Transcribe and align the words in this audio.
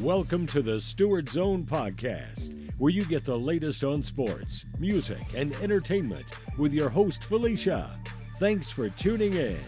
Welcome 0.00 0.46
to 0.46 0.62
the 0.62 0.80
Stewart 0.80 1.28
Zone 1.28 1.64
Podcast, 1.64 2.72
where 2.78 2.90
you 2.90 3.04
get 3.04 3.26
the 3.26 3.38
latest 3.38 3.84
on 3.84 4.02
sports, 4.02 4.64
music, 4.78 5.20
and 5.36 5.54
entertainment 5.56 6.32
with 6.56 6.72
your 6.72 6.88
host, 6.88 7.24
Felicia. 7.24 8.00
Thanks 8.38 8.70
for 8.70 8.88
tuning 8.88 9.34
in. 9.34 9.58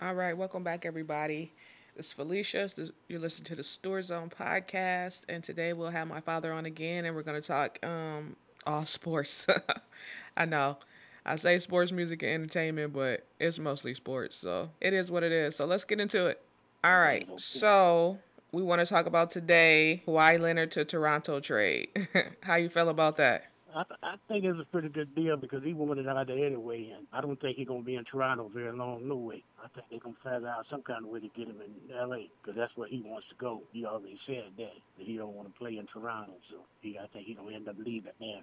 All 0.00 0.14
right, 0.14 0.36
welcome 0.36 0.64
back, 0.64 0.86
everybody. 0.86 1.52
Is 1.94 2.10
Felicia. 2.10 2.70
You're 3.06 3.20
listening 3.20 3.44
to 3.44 3.54
the 3.54 3.62
Stewart 3.62 4.06
Zone 4.06 4.30
Podcast, 4.30 5.24
and 5.28 5.44
today 5.44 5.74
we'll 5.74 5.90
have 5.90 6.08
my 6.08 6.20
father 6.20 6.54
on 6.54 6.64
again, 6.64 7.04
and 7.04 7.14
we're 7.14 7.22
going 7.22 7.40
to 7.40 7.46
talk 7.46 7.78
um, 7.84 8.36
all 8.66 8.86
sports. 8.86 9.46
I 10.38 10.46
know. 10.46 10.78
I 11.26 11.36
say 11.36 11.58
sports, 11.58 11.92
music, 11.92 12.22
and 12.22 12.32
entertainment, 12.32 12.94
but 12.94 13.26
it's 13.38 13.58
mostly 13.58 13.92
sports, 13.92 14.36
so 14.36 14.70
it 14.80 14.94
is 14.94 15.10
what 15.10 15.22
it 15.22 15.32
is. 15.32 15.54
So 15.56 15.66
let's 15.66 15.84
get 15.84 16.00
into 16.00 16.26
it. 16.28 16.40
All 16.86 17.00
right. 17.00 17.28
So 17.40 18.18
we 18.52 18.62
want 18.62 18.78
to 18.78 18.86
talk 18.86 19.06
about 19.06 19.32
today 19.32 20.04
Kawhi 20.06 20.38
Leonard 20.38 20.70
to 20.72 20.84
Toronto 20.84 21.40
trade. 21.40 21.88
How 22.42 22.54
you 22.54 22.68
feel 22.68 22.90
about 22.90 23.16
that? 23.16 23.46
I, 23.74 23.82
th- 23.82 23.98
I 24.04 24.14
think 24.28 24.44
it's 24.44 24.60
a 24.60 24.64
pretty 24.64 24.88
good 24.90 25.12
deal 25.12 25.36
because 25.36 25.64
he 25.64 25.74
wanted 25.74 26.06
out 26.06 26.28
there 26.28 26.46
anyway, 26.46 26.90
and 26.96 27.08
I 27.12 27.20
don't 27.20 27.40
think 27.40 27.56
he's 27.56 27.66
gonna 27.66 27.82
be 27.82 27.96
in 27.96 28.04
Toronto 28.04 28.48
very 28.54 28.70
long, 28.72 29.08
no 29.08 29.16
way. 29.16 29.42
I 29.58 29.66
think 29.66 29.86
they're 29.90 29.98
gonna 29.98 30.14
figure 30.22 30.48
out 30.48 30.64
some 30.64 30.82
kind 30.82 31.04
of 31.04 31.10
way 31.10 31.18
to 31.18 31.28
get 31.28 31.48
him 31.48 31.56
in 31.60 31.96
L.A. 31.96 32.30
because 32.40 32.56
that's 32.56 32.76
where 32.76 32.88
he 32.88 33.02
wants 33.04 33.30
to 33.30 33.34
go. 33.34 33.62
He 33.72 33.84
already 33.84 34.14
said 34.14 34.44
that 34.56 34.70
that 34.96 35.04
he 35.04 35.16
don't 35.16 35.34
want 35.34 35.52
to 35.52 35.58
play 35.58 35.78
in 35.78 35.86
Toronto, 35.86 36.34
so 36.40 36.58
he 36.82 37.00
I 37.00 37.08
think 37.08 37.26
he 37.26 37.34
gonna 37.34 37.52
end 37.52 37.68
up 37.68 37.76
leaving 37.80 38.12
there. 38.20 38.42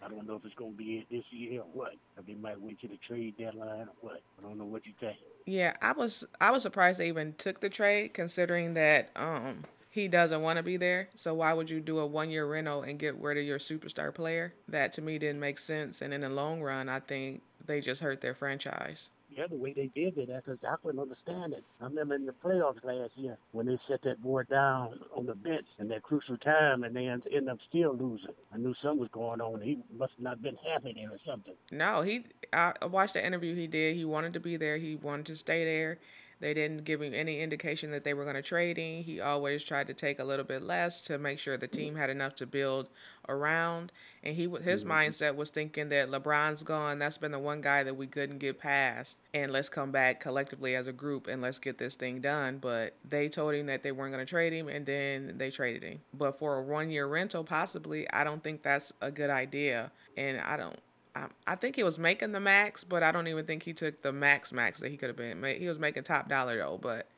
I 0.00 0.08
don't 0.08 0.28
know 0.28 0.36
if 0.36 0.44
it's 0.44 0.54
gonna 0.54 0.70
be 0.70 1.04
this 1.10 1.32
year 1.32 1.62
or 1.62 1.66
what. 1.72 1.94
If 2.16 2.24
they 2.24 2.34
might 2.34 2.60
wait 2.60 2.80
to 2.82 2.88
the 2.88 2.98
trade 2.98 3.34
deadline 3.36 3.88
or 3.88 3.96
what. 4.00 4.20
I 4.38 4.42
don't 4.42 4.58
know 4.58 4.64
what 4.64 4.86
you 4.86 4.92
think. 4.96 5.16
Yeah, 5.46 5.74
I 5.82 5.92
was 5.92 6.24
I 6.40 6.50
was 6.50 6.62
surprised 6.62 6.98
they 6.98 7.08
even 7.08 7.34
took 7.36 7.60
the 7.60 7.68
trade, 7.68 8.14
considering 8.14 8.74
that 8.74 9.10
um 9.16 9.64
he 9.90 10.08
doesn't 10.08 10.42
want 10.42 10.56
to 10.56 10.62
be 10.62 10.76
there. 10.76 11.08
So 11.14 11.34
why 11.34 11.52
would 11.52 11.70
you 11.70 11.80
do 11.80 11.98
a 11.98 12.06
one 12.06 12.30
year 12.30 12.46
rental 12.46 12.82
and 12.82 12.98
get 12.98 13.14
rid 13.20 13.38
of 13.38 13.44
your 13.44 13.58
superstar 13.58 14.12
player? 14.12 14.54
That 14.68 14.92
to 14.94 15.02
me 15.02 15.18
didn't 15.18 15.40
make 15.40 15.58
sense. 15.58 16.00
And 16.02 16.12
in 16.14 16.22
the 16.22 16.28
long 16.30 16.62
run, 16.62 16.88
I 16.88 17.00
think 17.00 17.42
they 17.64 17.80
just 17.80 18.00
hurt 18.00 18.20
their 18.20 18.34
franchise 18.34 19.10
the 19.36 19.56
way 19.56 19.72
they 19.72 19.88
did 19.88 20.18
it, 20.18 20.30
I 20.30 20.40
couldn't 20.40 21.00
understand 21.00 21.52
it. 21.52 21.64
I 21.80 21.84
remember 21.84 22.14
in 22.14 22.26
the 22.26 22.32
playoffs 22.32 22.84
last 22.84 23.16
year 23.18 23.36
when 23.52 23.66
they 23.66 23.76
set 23.76 24.02
that 24.02 24.22
boy 24.22 24.44
down 24.44 25.00
on 25.14 25.26
the 25.26 25.34
bench 25.34 25.66
in 25.78 25.88
that 25.88 26.02
crucial 26.02 26.36
time 26.36 26.84
and 26.84 26.94
they 26.94 27.08
end 27.08 27.48
up 27.48 27.60
still 27.60 27.94
losing. 27.94 28.34
I 28.52 28.58
knew 28.58 28.74
something 28.74 29.00
was 29.00 29.08
going 29.08 29.40
on. 29.40 29.60
He 29.60 29.78
must 29.96 30.20
not 30.20 30.30
have 30.30 30.42
been 30.42 30.58
happy 30.66 30.94
there 30.96 31.12
or 31.12 31.18
something. 31.18 31.54
No, 31.70 32.02
he. 32.02 32.26
I 32.52 32.72
watched 32.86 33.14
the 33.14 33.24
interview 33.24 33.54
he 33.54 33.66
did. 33.66 33.96
He 33.96 34.04
wanted 34.04 34.32
to 34.34 34.40
be 34.40 34.56
there. 34.56 34.76
He 34.76 34.96
wanted 34.96 35.26
to 35.26 35.36
stay 35.36 35.64
there. 35.64 35.98
They 36.44 36.52
didn't 36.52 36.84
give 36.84 37.00
him 37.00 37.14
any 37.14 37.40
indication 37.40 37.90
that 37.92 38.04
they 38.04 38.12
were 38.12 38.24
going 38.24 38.36
to 38.36 38.42
trade 38.42 38.76
him. 38.76 39.02
He 39.02 39.18
always 39.18 39.64
tried 39.64 39.86
to 39.86 39.94
take 39.94 40.18
a 40.18 40.24
little 40.24 40.44
bit 40.44 40.60
less 40.60 41.00
to 41.06 41.16
make 41.16 41.38
sure 41.38 41.56
the 41.56 41.66
team 41.66 41.96
had 41.96 42.10
enough 42.10 42.34
to 42.34 42.46
build 42.46 42.90
around. 43.26 43.92
And 44.22 44.36
he 44.36 44.42
his 44.62 44.84
mm-hmm. 44.84 44.92
mindset 44.92 45.36
was 45.36 45.48
thinking 45.48 45.88
that 45.88 46.10
LeBron's 46.10 46.62
gone. 46.62 46.98
That's 46.98 47.16
been 47.16 47.32
the 47.32 47.38
one 47.38 47.62
guy 47.62 47.82
that 47.84 47.96
we 47.96 48.06
couldn't 48.06 48.40
get 48.40 48.58
past. 48.58 49.16
And 49.32 49.52
let's 49.52 49.70
come 49.70 49.90
back 49.90 50.20
collectively 50.20 50.76
as 50.76 50.86
a 50.86 50.92
group 50.92 51.28
and 51.28 51.40
let's 51.40 51.58
get 51.58 51.78
this 51.78 51.94
thing 51.94 52.20
done. 52.20 52.58
But 52.58 52.94
they 53.08 53.30
told 53.30 53.54
him 53.54 53.64
that 53.68 53.82
they 53.82 53.92
weren't 53.92 54.12
going 54.12 54.26
to 54.26 54.28
trade 54.28 54.52
him, 54.52 54.68
and 54.68 54.84
then 54.84 55.38
they 55.38 55.50
traded 55.50 55.82
him. 55.82 56.00
But 56.12 56.38
for 56.38 56.58
a 56.58 56.62
one 56.62 56.90
year 56.90 57.06
rental, 57.06 57.44
possibly, 57.44 58.06
I 58.10 58.22
don't 58.22 58.44
think 58.44 58.62
that's 58.62 58.92
a 59.00 59.10
good 59.10 59.30
idea. 59.30 59.92
And 60.18 60.38
I 60.42 60.58
don't 60.58 60.78
I, 61.14 61.26
I 61.46 61.54
think 61.56 61.76
he 61.76 61.82
was 61.82 61.98
making 61.98 62.32
the 62.32 62.40
max, 62.40 62.84
but 62.84 63.02
I 63.02 63.12
don't 63.12 63.28
even 63.28 63.46
think 63.46 63.62
he 63.62 63.72
took 63.72 64.02
the 64.02 64.12
max 64.12 64.52
max 64.52 64.80
that 64.80 64.90
he 64.90 64.96
could 64.96 65.08
have 65.08 65.16
been. 65.16 65.42
He 65.58 65.68
was 65.68 65.78
making 65.78 66.02
top 66.04 66.28
dollar 66.28 66.58
though, 66.58 66.78
but 66.80 67.08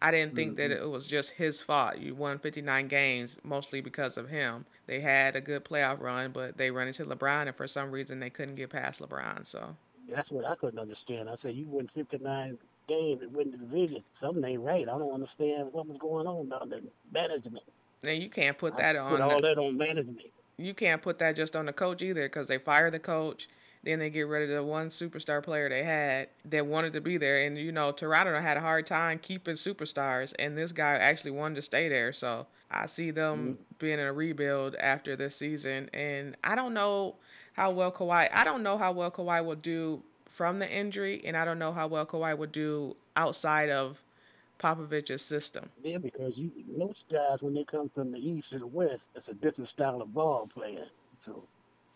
I 0.00 0.10
didn't 0.10 0.36
think 0.36 0.52
mm-hmm. 0.52 0.68
that 0.68 0.70
it 0.70 0.88
was 0.88 1.06
just 1.06 1.32
his 1.32 1.60
fault. 1.60 1.98
You 1.98 2.14
won 2.14 2.38
59 2.38 2.88
games 2.88 3.38
mostly 3.42 3.80
because 3.80 4.16
of 4.16 4.28
him. 4.28 4.66
They 4.86 5.00
had 5.00 5.34
a 5.34 5.40
good 5.40 5.64
playoff 5.64 6.00
run, 6.00 6.30
but 6.32 6.56
they 6.56 6.70
run 6.70 6.88
into 6.88 7.04
LeBron, 7.04 7.46
and 7.46 7.56
for 7.56 7.66
some 7.66 7.90
reason 7.90 8.20
they 8.20 8.30
couldn't 8.30 8.54
get 8.54 8.70
past 8.70 9.00
LeBron. 9.00 9.46
So 9.46 9.76
that's 10.08 10.30
what 10.30 10.46
I 10.46 10.54
couldn't 10.54 10.78
understand. 10.78 11.28
I 11.28 11.34
said 11.36 11.54
you 11.54 11.66
won 11.66 11.88
59 11.94 12.58
games 12.86 13.22
and 13.22 13.34
win 13.34 13.50
the 13.50 13.56
division. 13.56 14.02
Something 14.18 14.44
ain't 14.44 14.62
right. 14.62 14.88
I 14.88 14.98
don't 14.98 15.12
understand 15.12 15.68
what 15.72 15.86
was 15.86 15.98
going 15.98 16.26
on 16.26 16.48
down 16.48 16.68
the 16.68 16.82
management. 17.12 17.64
And 18.04 18.22
you 18.22 18.28
can't 18.28 18.56
put 18.56 18.76
that 18.76 18.94
I 18.94 19.00
on. 19.00 19.10
Put 19.10 19.20
all 19.20 19.40
the, 19.40 19.48
that 19.48 19.58
on 19.58 19.76
management 19.76 20.20
you 20.58 20.74
can't 20.74 21.00
put 21.00 21.18
that 21.18 21.36
just 21.36 21.54
on 21.56 21.66
the 21.66 21.72
coach 21.72 22.02
either 22.02 22.24
because 22.24 22.48
they 22.48 22.58
fire 22.58 22.90
the 22.90 22.98
coach. 22.98 23.48
Then 23.84 24.00
they 24.00 24.10
get 24.10 24.26
rid 24.26 24.50
of 24.50 24.56
the 24.56 24.64
one 24.64 24.90
superstar 24.90 25.40
player 25.42 25.68
they 25.68 25.84
had 25.84 26.28
that 26.44 26.66
wanted 26.66 26.92
to 26.94 27.00
be 27.00 27.16
there. 27.16 27.46
And, 27.46 27.56
you 27.56 27.70
know, 27.70 27.92
Toronto 27.92 28.38
had 28.40 28.56
a 28.56 28.60
hard 28.60 28.86
time 28.86 29.20
keeping 29.20 29.54
superstars, 29.54 30.34
and 30.36 30.58
this 30.58 30.72
guy 30.72 30.94
actually 30.94 31.30
wanted 31.30 31.54
to 31.54 31.62
stay 31.62 31.88
there. 31.88 32.12
So 32.12 32.48
I 32.70 32.86
see 32.86 33.12
them 33.12 33.38
mm-hmm. 33.38 33.62
being 33.78 34.00
in 34.00 34.06
a 34.06 34.12
rebuild 34.12 34.74
after 34.74 35.14
this 35.14 35.36
season. 35.36 35.88
And 35.94 36.36
I 36.42 36.56
don't 36.56 36.74
know 36.74 37.14
how 37.52 37.70
well 37.70 37.92
Kawhi, 37.92 38.28
I 38.32 38.42
don't 38.42 38.64
know 38.64 38.78
how 38.78 38.90
well 38.90 39.12
Kawhi 39.12 39.44
will 39.44 39.54
do 39.54 40.02
from 40.26 40.58
the 40.58 40.68
injury, 40.68 41.22
and 41.24 41.36
I 41.36 41.44
don't 41.44 41.58
know 41.58 41.72
how 41.72 41.86
well 41.86 42.04
Kawhi 42.04 42.36
would 42.36 42.52
do 42.52 42.96
outside 43.16 43.70
of 43.70 44.02
Popovich's 44.58 45.22
system. 45.22 45.70
Yeah, 45.82 45.98
because 45.98 46.38
you 46.38 46.50
most 46.76 47.04
guys 47.10 47.40
when 47.40 47.54
they 47.54 47.64
come 47.64 47.90
from 47.94 48.12
the 48.12 48.18
east 48.18 48.50
to 48.50 48.58
the 48.58 48.66
west, 48.66 49.08
it's 49.14 49.28
a 49.28 49.34
different 49.34 49.68
style 49.68 50.02
of 50.02 50.12
ball 50.12 50.48
playing. 50.52 50.86
So 51.18 51.44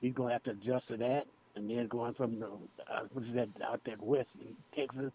he's 0.00 0.12
gonna 0.12 0.32
have 0.32 0.42
to 0.44 0.52
adjust 0.52 0.88
to 0.88 0.96
that, 0.98 1.26
and 1.56 1.68
then 1.68 1.88
going 1.88 2.14
from 2.14 2.38
the 2.40 2.48
uh, 2.88 3.02
what 3.12 3.24
is 3.24 3.32
that 3.32 3.48
out 3.64 3.80
there 3.84 3.96
west 4.00 4.36
in 4.40 4.54
Texas 4.72 5.12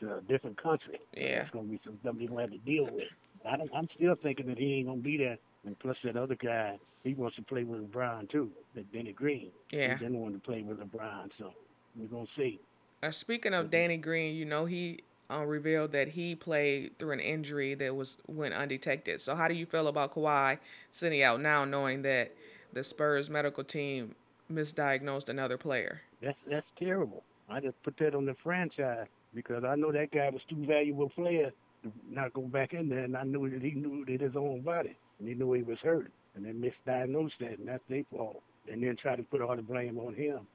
to 0.00 0.16
a 0.16 0.20
different 0.22 0.60
country. 0.60 1.00
Yeah, 1.16 1.40
it's 1.40 1.50
gonna 1.50 1.64
be 1.64 1.78
some 1.82 1.98
stuff 2.00 2.16
gonna 2.18 2.40
have 2.40 2.52
to 2.52 2.58
deal 2.58 2.86
with. 2.86 3.08
I 3.44 3.56
don't. 3.56 3.70
I'm 3.74 3.88
still 3.88 4.14
thinking 4.14 4.46
that 4.46 4.58
he 4.58 4.74
ain't 4.74 4.88
gonna 4.88 5.00
be 5.00 5.16
there. 5.16 5.38
And 5.66 5.78
plus 5.78 6.02
that 6.02 6.16
other 6.16 6.34
guy, 6.34 6.78
he 7.04 7.14
wants 7.14 7.36
to 7.36 7.42
play 7.42 7.64
with 7.64 7.90
LeBron 7.90 8.28
too. 8.28 8.50
That 8.74 8.90
Danny 8.92 9.12
Green. 9.12 9.50
Yeah. 9.70 9.94
He 9.94 10.04
didn't 10.04 10.20
want 10.20 10.34
to 10.34 10.40
play 10.40 10.62
with 10.62 10.80
LeBron, 10.80 11.32
so 11.32 11.54
we're 11.96 12.06
gonna 12.06 12.26
see. 12.26 12.60
Uh, 13.02 13.10
speaking 13.10 13.54
of 13.54 13.70
Danny 13.70 13.96
Green, 13.96 14.34
you 14.34 14.44
know 14.44 14.64
he 14.64 15.00
uh, 15.30 15.44
revealed 15.44 15.92
that 15.92 16.08
he 16.08 16.34
played 16.34 16.98
through 16.98 17.12
an 17.12 17.20
injury 17.20 17.74
that 17.74 17.94
was 17.94 18.18
went 18.26 18.54
undetected. 18.54 19.20
So 19.20 19.34
how 19.34 19.48
do 19.48 19.54
you 19.54 19.66
feel 19.66 19.88
about 19.88 20.14
Kawhi 20.14 20.58
sitting 20.90 21.22
out 21.22 21.40
now, 21.40 21.64
knowing 21.64 22.02
that 22.02 22.34
the 22.72 22.84
Spurs 22.84 23.30
medical 23.30 23.64
team 23.64 24.14
misdiagnosed 24.52 25.28
another 25.28 25.56
player? 25.56 26.02
That's 26.20 26.42
that's 26.42 26.72
terrible. 26.76 27.22
I 27.48 27.60
just 27.60 27.82
put 27.82 27.96
that 27.98 28.14
on 28.14 28.24
the 28.24 28.34
franchise 28.34 29.06
because 29.34 29.64
I 29.64 29.74
know 29.74 29.92
that 29.92 30.10
guy 30.10 30.30
was 30.30 30.44
too 30.44 30.64
valuable 30.64 31.08
player 31.08 31.52
to 31.82 31.92
not 32.08 32.32
go 32.32 32.42
back 32.42 32.72
in 32.72 32.88
there, 32.88 33.04
and 33.04 33.16
I 33.16 33.24
knew 33.24 33.48
that 33.50 33.62
he 33.62 33.72
knew 33.72 34.04
that 34.06 34.20
his 34.20 34.36
own 34.36 34.60
body, 34.60 34.96
and 35.18 35.28
he 35.28 35.34
knew 35.34 35.52
he 35.52 35.62
was 35.62 35.82
hurt, 35.82 36.10
and 36.34 36.44
they 36.44 36.50
misdiagnosed 36.50 37.38
that, 37.38 37.58
and 37.58 37.68
that's 37.68 37.84
their 37.88 38.04
fault. 38.04 38.42
And 38.70 38.82
then 38.82 38.96
try 38.96 39.14
to 39.14 39.22
put 39.22 39.42
all 39.42 39.56
the 39.56 39.62
blame 39.62 39.98
on 39.98 40.14
him 40.14 40.46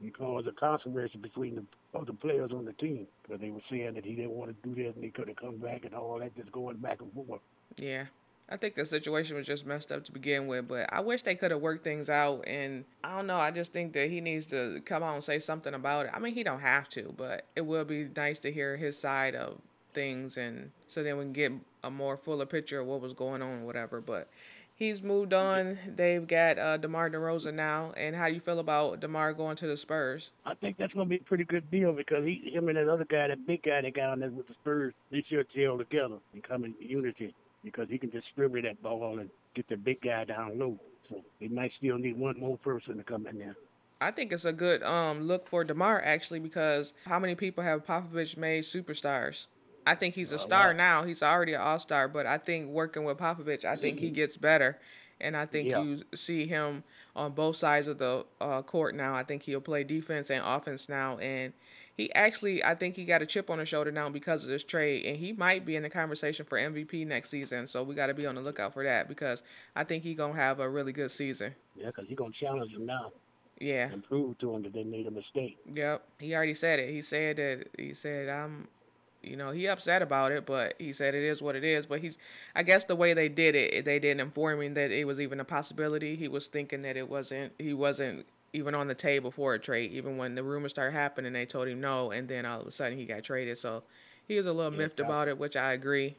and 0.00 0.14
cause 0.14 0.46
a 0.46 0.52
controversy 0.52 1.18
between 1.18 1.56
the 1.56 1.98
other 1.98 2.12
players 2.12 2.52
on 2.52 2.64
the 2.64 2.72
team 2.74 3.06
because 3.22 3.40
they 3.40 3.50
were 3.50 3.60
saying 3.60 3.94
that 3.94 4.04
he 4.04 4.14
didn't 4.14 4.30
want 4.30 4.50
to 4.50 4.68
do 4.68 4.74
this 4.74 4.94
and 4.94 5.04
he 5.04 5.10
could 5.10 5.28
have 5.28 5.36
come 5.36 5.56
back 5.56 5.84
and 5.84 5.94
all 5.94 6.18
that, 6.18 6.36
just 6.36 6.52
going 6.52 6.76
back 6.76 7.00
and 7.00 7.12
forth. 7.12 7.40
Yeah. 7.76 8.06
I 8.50 8.56
think 8.56 8.74
the 8.74 8.86
situation 8.86 9.36
was 9.36 9.46
just 9.46 9.66
messed 9.66 9.92
up 9.92 10.04
to 10.04 10.12
begin 10.12 10.46
with, 10.46 10.68
but 10.68 10.90
I 10.90 11.00
wish 11.00 11.22
they 11.22 11.34
could 11.34 11.50
have 11.50 11.60
worked 11.60 11.84
things 11.84 12.08
out. 12.08 12.44
And 12.46 12.84
I 13.04 13.14
don't 13.16 13.26
know. 13.26 13.36
I 13.36 13.50
just 13.50 13.74
think 13.74 13.92
that 13.92 14.08
he 14.08 14.22
needs 14.22 14.46
to 14.46 14.80
come 14.86 15.02
out 15.02 15.14
and 15.14 15.22
say 15.22 15.38
something 15.38 15.74
about 15.74 16.06
it. 16.06 16.12
I 16.14 16.18
mean, 16.18 16.32
he 16.32 16.42
don't 16.42 16.60
have 16.60 16.88
to, 16.90 17.12
but 17.14 17.44
it 17.54 17.66
will 17.66 17.84
be 17.84 18.08
nice 18.16 18.38
to 18.40 18.52
hear 18.52 18.78
his 18.78 18.98
side 18.98 19.34
of 19.34 19.58
things, 19.92 20.36
and 20.36 20.70
so 20.86 21.02
then 21.02 21.16
we 21.16 21.24
can 21.24 21.32
get 21.32 21.52
a 21.82 21.90
more 21.90 22.16
fuller 22.16 22.46
picture 22.46 22.80
of 22.80 22.86
what 22.86 23.00
was 23.00 23.14
going 23.14 23.42
on, 23.42 23.64
whatever. 23.64 24.00
But 24.00 24.28
he's 24.78 25.02
moved 25.02 25.34
on. 25.34 25.78
They've 25.96 26.26
got 26.26 26.58
uh, 26.58 26.76
DeMar 26.78 27.10
DeRozan 27.10 27.54
now. 27.54 27.92
And 27.96 28.16
how 28.16 28.28
do 28.28 28.34
you 28.34 28.40
feel 28.40 28.60
about 28.60 29.00
DeMar 29.00 29.34
going 29.34 29.56
to 29.56 29.66
the 29.66 29.76
Spurs? 29.76 30.30
I 30.46 30.54
think 30.54 30.78
that's 30.78 30.94
going 30.94 31.06
to 31.06 31.10
be 31.10 31.16
a 31.16 31.24
pretty 31.24 31.44
good 31.44 31.70
deal 31.70 31.92
because 31.92 32.24
he, 32.24 32.36
him 32.52 32.68
and 32.68 32.78
that 32.78 32.88
other 32.88 33.04
guy, 33.04 33.28
that 33.28 33.46
big 33.46 33.62
guy 33.62 33.82
that 33.82 33.92
got 33.92 34.10
on 34.10 34.20
there 34.20 34.30
with 34.30 34.46
the 34.46 34.54
Spurs, 34.54 34.94
they 35.10 35.20
should 35.20 35.50
gel 35.50 35.76
together 35.76 36.16
and 36.32 36.42
come 36.42 36.64
in 36.64 36.74
unity 36.80 37.34
because 37.64 37.88
he 37.90 37.98
can 37.98 38.08
distribute 38.08 38.62
that 38.62 38.80
ball 38.82 39.18
and 39.18 39.28
get 39.54 39.68
the 39.68 39.76
big 39.76 40.00
guy 40.00 40.24
down 40.24 40.58
low. 40.58 40.78
So 41.08 41.22
they 41.40 41.48
might 41.48 41.72
still 41.72 41.98
need 41.98 42.16
one 42.16 42.38
more 42.38 42.56
person 42.58 42.96
to 42.96 43.02
come 43.02 43.26
in 43.26 43.38
there. 43.38 43.56
I 44.00 44.12
think 44.12 44.32
it's 44.32 44.44
a 44.44 44.52
good 44.52 44.84
um, 44.84 45.22
look 45.22 45.48
for 45.48 45.64
DeMar 45.64 46.00
actually 46.02 46.38
because 46.38 46.94
how 47.06 47.18
many 47.18 47.34
people 47.34 47.64
have 47.64 47.84
Popovich 47.84 48.36
made 48.36 48.62
superstars? 48.62 49.46
I 49.86 49.94
think 49.94 50.14
he's 50.14 50.32
a 50.32 50.38
star 50.38 50.74
now. 50.74 51.04
He's 51.04 51.22
already 51.22 51.54
an 51.54 51.60
all 51.60 51.78
star, 51.78 52.08
but 52.08 52.26
I 52.26 52.38
think 52.38 52.68
working 52.68 53.04
with 53.04 53.18
Popovich, 53.18 53.64
I 53.64 53.74
think 53.74 53.98
he 53.98 54.10
gets 54.10 54.36
better. 54.36 54.78
And 55.20 55.36
I 55.36 55.46
think 55.46 55.68
yeah. 55.68 55.82
you 55.82 56.02
see 56.14 56.46
him 56.46 56.84
on 57.16 57.32
both 57.32 57.56
sides 57.56 57.88
of 57.88 57.98
the 57.98 58.24
uh, 58.40 58.62
court 58.62 58.94
now. 58.94 59.14
I 59.14 59.24
think 59.24 59.42
he'll 59.42 59.60
play 59.60 59.82
defense 59.82 60.30
and 60.30 60.44
offense 60.44 60.88
now. 60.88 61.18
And 61.18 61.52
he 61.96 62.12
actually, 62.14 62.62
I 62.62 62.76
think 62.76 62.94
he 62.94 63.04
got 63.04 63.22
a 63.22 63.26
chip 63.26 63.50
on 63.50 63.58
his 63.58 63.68
shoulder 63.68 63.90
now 63.90 64.08
because 64.08 64.44
of 64.44 64.50
this 64.50 64.62
trade. 64.62 65.04
And 65.04 65.16
he 65.16 65.32
might 65.32 65.66
be 65.66 65.74
in 65.74 65.82
the 65.82 65.90
conversation 65.90 66.46
for 66.46 66.56
MVP 66.56 67.04
next 67.06 67.30
season. 67.30 67.66
So 67.66 67.82
we 67.82 67.96
got 67.96 68.06
to 68.06 68.14
be 68.14 68.26
on 68.26 68.36
the 68.36 68.40
lookout 68.40 68.72
for 68.72 68.84
that 68.84 69.08
because 69.08 69.42
I 69.74 69.82
think 69.82 70.04
he's 70.04 70.16
going 70.16 70.34
to 70.34 70.38
have 70.38 70.60
a 70.60 70.68
really 70.68 70.92
good 70.92 71.10
season. 71.10 71.56
Yeah, 71.74 71.86
because 71.86 72.06
he's 72.06 72.16
going 72.16 72.32
to 72.32 72.38
challenge 72.38 72.72
him 72.72 72.86
now. 72.86 73.10
Yeah. 73.60 73.90
And 73.90 74.04
prove 74.04 74.38
to 74.38 74.54
him 74.54 74.62
that 74.62 74.72
they 74.72 74.84
made 74.84 75.08
a 75.08 75.10
mistake. 75.10 75.58
Yep. 75.74 76.04
He 76.20 76.34
already 76.34 76.54
said 76.54 76.78
it. 76.78 76.90
He 76.90 77.02
said 77.02 77.36
that, 77.36 77.66
he 77.76 77.92
said, 77.94 78.28
I'm 78.28 78.68
you 79.28 79.36
know, 79.36 79.50
he 79.50 79.66
upset 79.68 80.02
about 80.02 80.32
it, 80.32 80.46
but 80.46 80.74
he 80.78 80.92
said 80.92 81.14
it 81.14 81.22
is 81.22 81.42
what 81.42 81.56
it 81.56 81.64
is. 81.64 81.86
But 81.86 82.00
he's, 82.00 82.18
I 82.54 82.62
guess 82.62 82.84
the 82.84 82.96
way 82.96 83.14
they 83.14 83.28
did 83.28 83.54
it, 83.54 83.84
they 83.84 83.98
didn't 83.98 84.20
inform 84.20 84.60
him 84.62 84.74
that 84.74 84.90
it 84.90 85.06
was 85.06 85.20
even 85.20 85.40
a 85.40 85.44
possibility. 85.44 86.16
He 86.16 86.28
was 86.28 86.46
thinking 86.46 86.82
that 86.82 86.96
it 86.96 87.08
wasn't. 87.08 87.52
He 87.58 87.72
wasn't 87.74 88.26
even 88.52 88.74
on 88.74 88.88
the 88.88 88.94
table 88.94 89.30
for 89.30 89.54
a 89.54 89.58
trade. 89.58 89.92
Even 89.92 90.16
when 90.16 90.34
the 90.34 90.42
rumors 90.42 90.70
started 90.72 90.92
happening, 90.92 91.32
they 91.34 91.46
told 91.46 91.68
him 91.68 91.80
no, 91.80 92.10
and 92.10 92.28
then 92.28 92.46
all 92.46 92.60
of 92.62 92.66
a 92.66 92.72
sudden 92.72 92.98
he 92.98 93.04
got 93.04 93.22
traded. 93.22 93.58
So 93.58 93.82
he 94.26 94.36
was 94.36 94.46
a 94.46 94.52
little 94.52 94.72
Yeah, 94.72 94.78
miffed 94.78 95.00
about 95.00 95.28
it, 95.28 95.38
which 95.38 95.56
I 95.56 95.72
agree. 95.72 96.16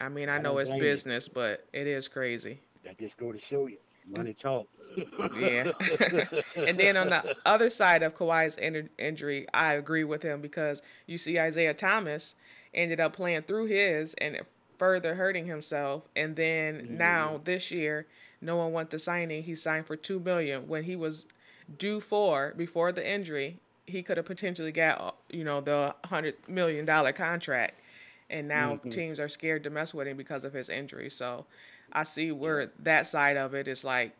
I 0.00 0.08
mean, 0.08 0.28
I, 0.28 0.36
I 0.36 0.38
know 0.38 0.58
it's 0.58 0.70
business, 0.70 1.28
but 1.28 1.66
it 1.72 1.86
is 1.86 2.08
crazy. 2.08 2.60
That 2.84 2.98
just 2.98 3.16
go 3.16 3.32
to 3.32 3.38
show 3.38 3.66
you, 3.66 3.78
money 4.06 4.34
talk. 4.40 4.66
Yeah. 5.38 5.70
and 6.56 6.78
then 6.78 6.96
on 6.96 7.08
the 7.08 7.34
other 7.46 7.70
side 7.70 8.02
of 8.02 8.14
Kawhi's 8.14 8.56
in- 8.56 8.90
injury, 8.98 9.46
I 9.54 9.74
agree 9.74 10.04
with 10.04 10.22
him 10.22 10.40
because 10.40 10.82
you 11.06 11.18
see 11.18 11.38
Isaiah 11.38 11.74
Thomas 11.74 12.34
ended 12.74 13.00
up 13.00 13.14
playing 13.14 13.42
through 13.42 13.66
his 13.66 14.14
and 14.14 14.40
further 14.78 15.14
hurting 15.14 15.46
himself. 15.46 16.08
And 16.16 16.36
then 16.36 16.74
mm-hmm. 16.74 16.96
now 16.96 17.40
this 17.44 17.70
year, 17.70 18.06
no 18.40 18.56
one 18.56 18.72
went 18.72 18.90
to 18.90 18.98
sign 18.98 19.30
him. 19.30 19.42
He 19.42 19.54
signed 19.54 19.86
for 19.86 19.96
two 19.96 20.18
million 20.18 20.66
when 20.68 20.84
he 20.84 20.96
was 20.96 21.26
due 21.78 22.00
for 22.00 22.52
before 22.56 22.92
the 22.92 23.08
injury. 23.08 23.60
He 23.86 24.02
could 24.02 24.16
have 24.16 24.26
potentially 24.26 24.72
got 24.72 25.16
you 25.30 25.44
know 25.44 25.60
the 25.60 25.94
hundred 26.06 26.34
million 26.48 26.84
dollar 26.84 27.12
contract, 27.12 27.80
and 28.28 28.48
now 28.48 28.74
mm-hmm. 28.74 28.90
teams 28.90 29.20
are 29.20 29.28
scared 29.28 29.64
to 29.64 29.70
mess 29.70 29.94
with 29.94 30.06
him 30.06 30.16
because 30.16 30.44
of 30.44 30.52
his 30.52 30.68
injury. 30.68 31.10
So 31.10 31.46
I 31.92 32.04
see 32.04 32.32
where 32.32 32.72
that 32.80 33.06
side 33.06 33.36
of 33.36 33.54
it 33.54 33.68
is 33.68 33.84
like 33.84 34.16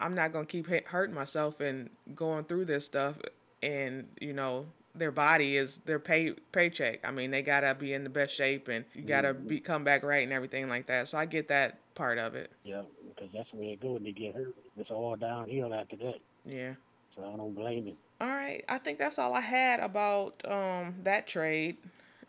I'm 0.00 0.14
not 0.14 0.32
gonna 0.32 0.46
keep 0.46 0.66
hurting 0.66 1.14
myself 1.14 1.60
and 1.60 1.90
going 2.14 2.44
through 2.44 2.64
this 2.66 2.84
stuff, 2.84 3.16
and 3.62 4.08
you 4.20 4.32
know 4.32 4.66
their 4.94 5.10
body 5.10 5.56
is 5.56 5.78
their 5.78 5.98
pay 5.98 6.32
paycheck. 6.52 7.00
I 7.04 7.10
mean 7.10 7.30
they 7.30 7.42
gotta 7.42 7.74
be 7.74 7.92
in 7.92 8.04
the 8.04 8.10
best 8.10 8.34
shape 8.34 8.68
and 8.68 8.84
you 8.94 9.02
gotta 9.02 9.32
be 9.32 9.60
come 9.60 9.84
back 9.84 10.02
right 10.02 10.22
and 10.22 10.32
everything 10.32 10.68
like 10.68 10.86
that. 10.86 11.08
So 11.08 11.18
I 11.18 11.26
get 11.26 11.48
that 11.48 11.78
part 11.94 12.18
of 12.18 12.34
it. 12.34 12.50
Yeah, 12.64 12.82
because 13.08 13.30
that's 13.32 13.52
where 13.54 13.68
they 13.68 13.76
go 13.76 13.92
when 13.92 14.04
they 14.04 14.12
get 14.12 14.34
hurt. 14.34 14.54
It's 14.76 14.90
all 14.90 15.16
downhill 15.16 15.72
after 15.72 15.96
that. 15.96 16.20
Yeah. 16.44 16.74
So 17.14 17.22
I 17.22 17.36
don't 17.36 17.54
blame 17.54 17.86
him. 17.86 17.96
All 18.20 18.28
right, 18.28 18.64
I 18.68 18.78
think 18.78 18.98
that's 18.98 19.18
all 19.18 19.34
I 19.34 19.40
had 19.40 19.80
about 19.80 20.40
um, 20.48 20.94
that 21.02 21.26
trade. 21.26 21.76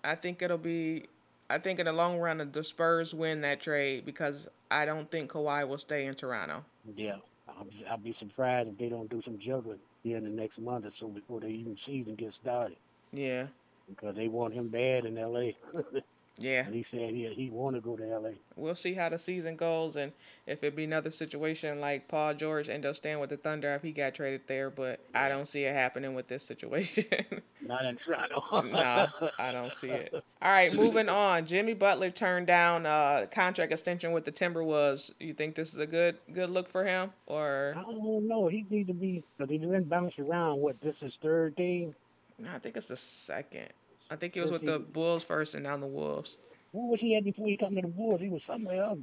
I 0.04 0.16
think 0.16 0.42
it'll 0.42 0.58
be, 0.58 1.06
I 1.54 1.60
think 1.60 1.78
in 1.78 1.86
the 1.86 1.94
long 1.94 2.18
run, 2.18 2.50
the 2.52 2.64
Spurs 2.64 3.14
win 3.14 3.42
that 3.42 3.62
trade 3.62 4.08
because 4.08 4.48
I 4.72 4.86
don't 4.86 5.10
think 5.12 5.32
Kawhi 5.32 5.68
will 5.68 5.78
stay 5.78 6.08
in 6.08 6.16
Toronto. 6.16 6.66
Yeah, 6.96 7.18
I'll, 7.48 7.66
be- 7.66 7.86
I'll 7.88 7.98
be 8.00 8.12
surprised 8.12 8.70
if 8.70 8.78
they 8.80 8.90
don't 8.90 9.08
do 9.08 9.22
some 9.22 9.38
juggling 9.38 9.78
here 10.04 10.18
in 10.18 10.24
the 10.24 10.32
next 10.32 10.60
month 10.60 10.88
or 10.88 10.90
so 10.90 11.10
before 11.10 11.42
the 11.42 11.48
even 11.48 11.78
season 11.78 12.16
gets 12.16 12.38
started. 12.38 12.78
Yeah, 13.12 13.46
Because 13.88 14.16
they 14.16 14.30
want 14.30 14.56
him 14.56 14.70
bad 14.70 15.06
in 15.06 15.16
L.A. 15.16 15.56
yeah. 16.38 16.66
and 16.66 16.74
he 16.74 16.84
said 16.84 17.12
he 17.12 17.28
he 17.34 17.50
want 17.50 17.76
to 17.76 17.82
go 17.82 17.96
to 17.96 18.12
L.A. 18.12 18.34
We'll 18.56 18.76
see 18.76 18.94
how 18.94 19.10
the 19.10 19.20
season 19.20 19.56
goes 19.56 19.96
and 19.96 20.12
if 20.48 20.64
it 20.64 20.76
be 20.76 20.84
another 20.84 21.12
situation 21.12 21.80
like 21.80 22.08
Paul 22.08 22.34
George 22.34 22.70
end 22.70 22.86
up 22.86 22.96
staying 22.96 23.20
with 23.20 23.30
the 23.30 23.38
Thunder 23.38 23.74
if 23.76 23.84
he 23.84 23.92
got 23.92 24.16
traded 24.16 24.42
there, 24.48 24.70
but 24.70 25.00
I 25.14 25.30
don't 25.30 25.48
see 25.48 25.64
it 25.64 25.74
happening 25.74 26.14
with 26.14 26.28
this 26.28 26.46
situation. 26.46 27.06
Not 27.62 27.86
in 27.86 27.96
Toronto. 27.96 28.44
no, 28.72 29.08
I 29.40 29.52
don't 29.52 29.72
see 29.72 29.90
it. 29.90 30.14
All 30.14 30.52
right, 30.52 30.74
moving 30.74 31.08
on. 31.08 31.46
Jimmy 31.46 31.74
Butler 31.74 32.10
turned 32.10 32.48
down 32.48 32.86
uh 32.86 33.26
contract 33.32 33.72
extension 33.72 34.12
with 34.12 34.26
the 34.26 34.32
Timberwolves. 34.32 35.12
You 35.20 35.34
think 35.34 35.56
this 35.56 35.74
is 35.74 35.80
a 35.80 35.88
good 35.88 36.18
good 36.34 36.50
look 36.50 36.68
for 36.68 36.84
him 36.84 37.12
or 37.28 37.76
I 37.78 37.82
don't 37.82 38.28
know. 38.28 38.48
He 38.48 38.66
need 38.70 38.88
to 38.88 38.94
be 38.94 39.24
because 39.38 39.52
he's 39.52 39.62
been 39.62 39.84
bounced 39.84 40.20
around. 40.20 40.60
What 40.60 40.82
this 40.82 41.04
is 41.04 41.16
third 41.16 41.56
team? 41.58 41.96
no, 42.40 42.54
I 42.54 42.60
think 42.60 42.78
it's 42.78 42.88
the 42.88 42.96
second. 42.96 43.70
I 44.14 44.16
think 44.16 44.36
he 44.36 44.40
was 44.42 44.52
with 44.52 44.62
the 44.64 44.78
Bulls 44.78 45.24
first 45.24 45.56
and 45.56 45.64
now 45.64 45.76
the 45.76 45.88
Wolves. 45.88 46.38
What 46.72 46.90
was 46.92 47.02
he 47.02 47.16
at 47.16 47.24
before 47.24 47.48
he 47.48 47.58
come 47.58 47.74
to 47.76 47.82
the 47.82 47.88
Bulls? 47.88 48.22
He 48.22 48.30
was 48.30 48.44
somewhere 48.44 48.84
else. 48.84 49.00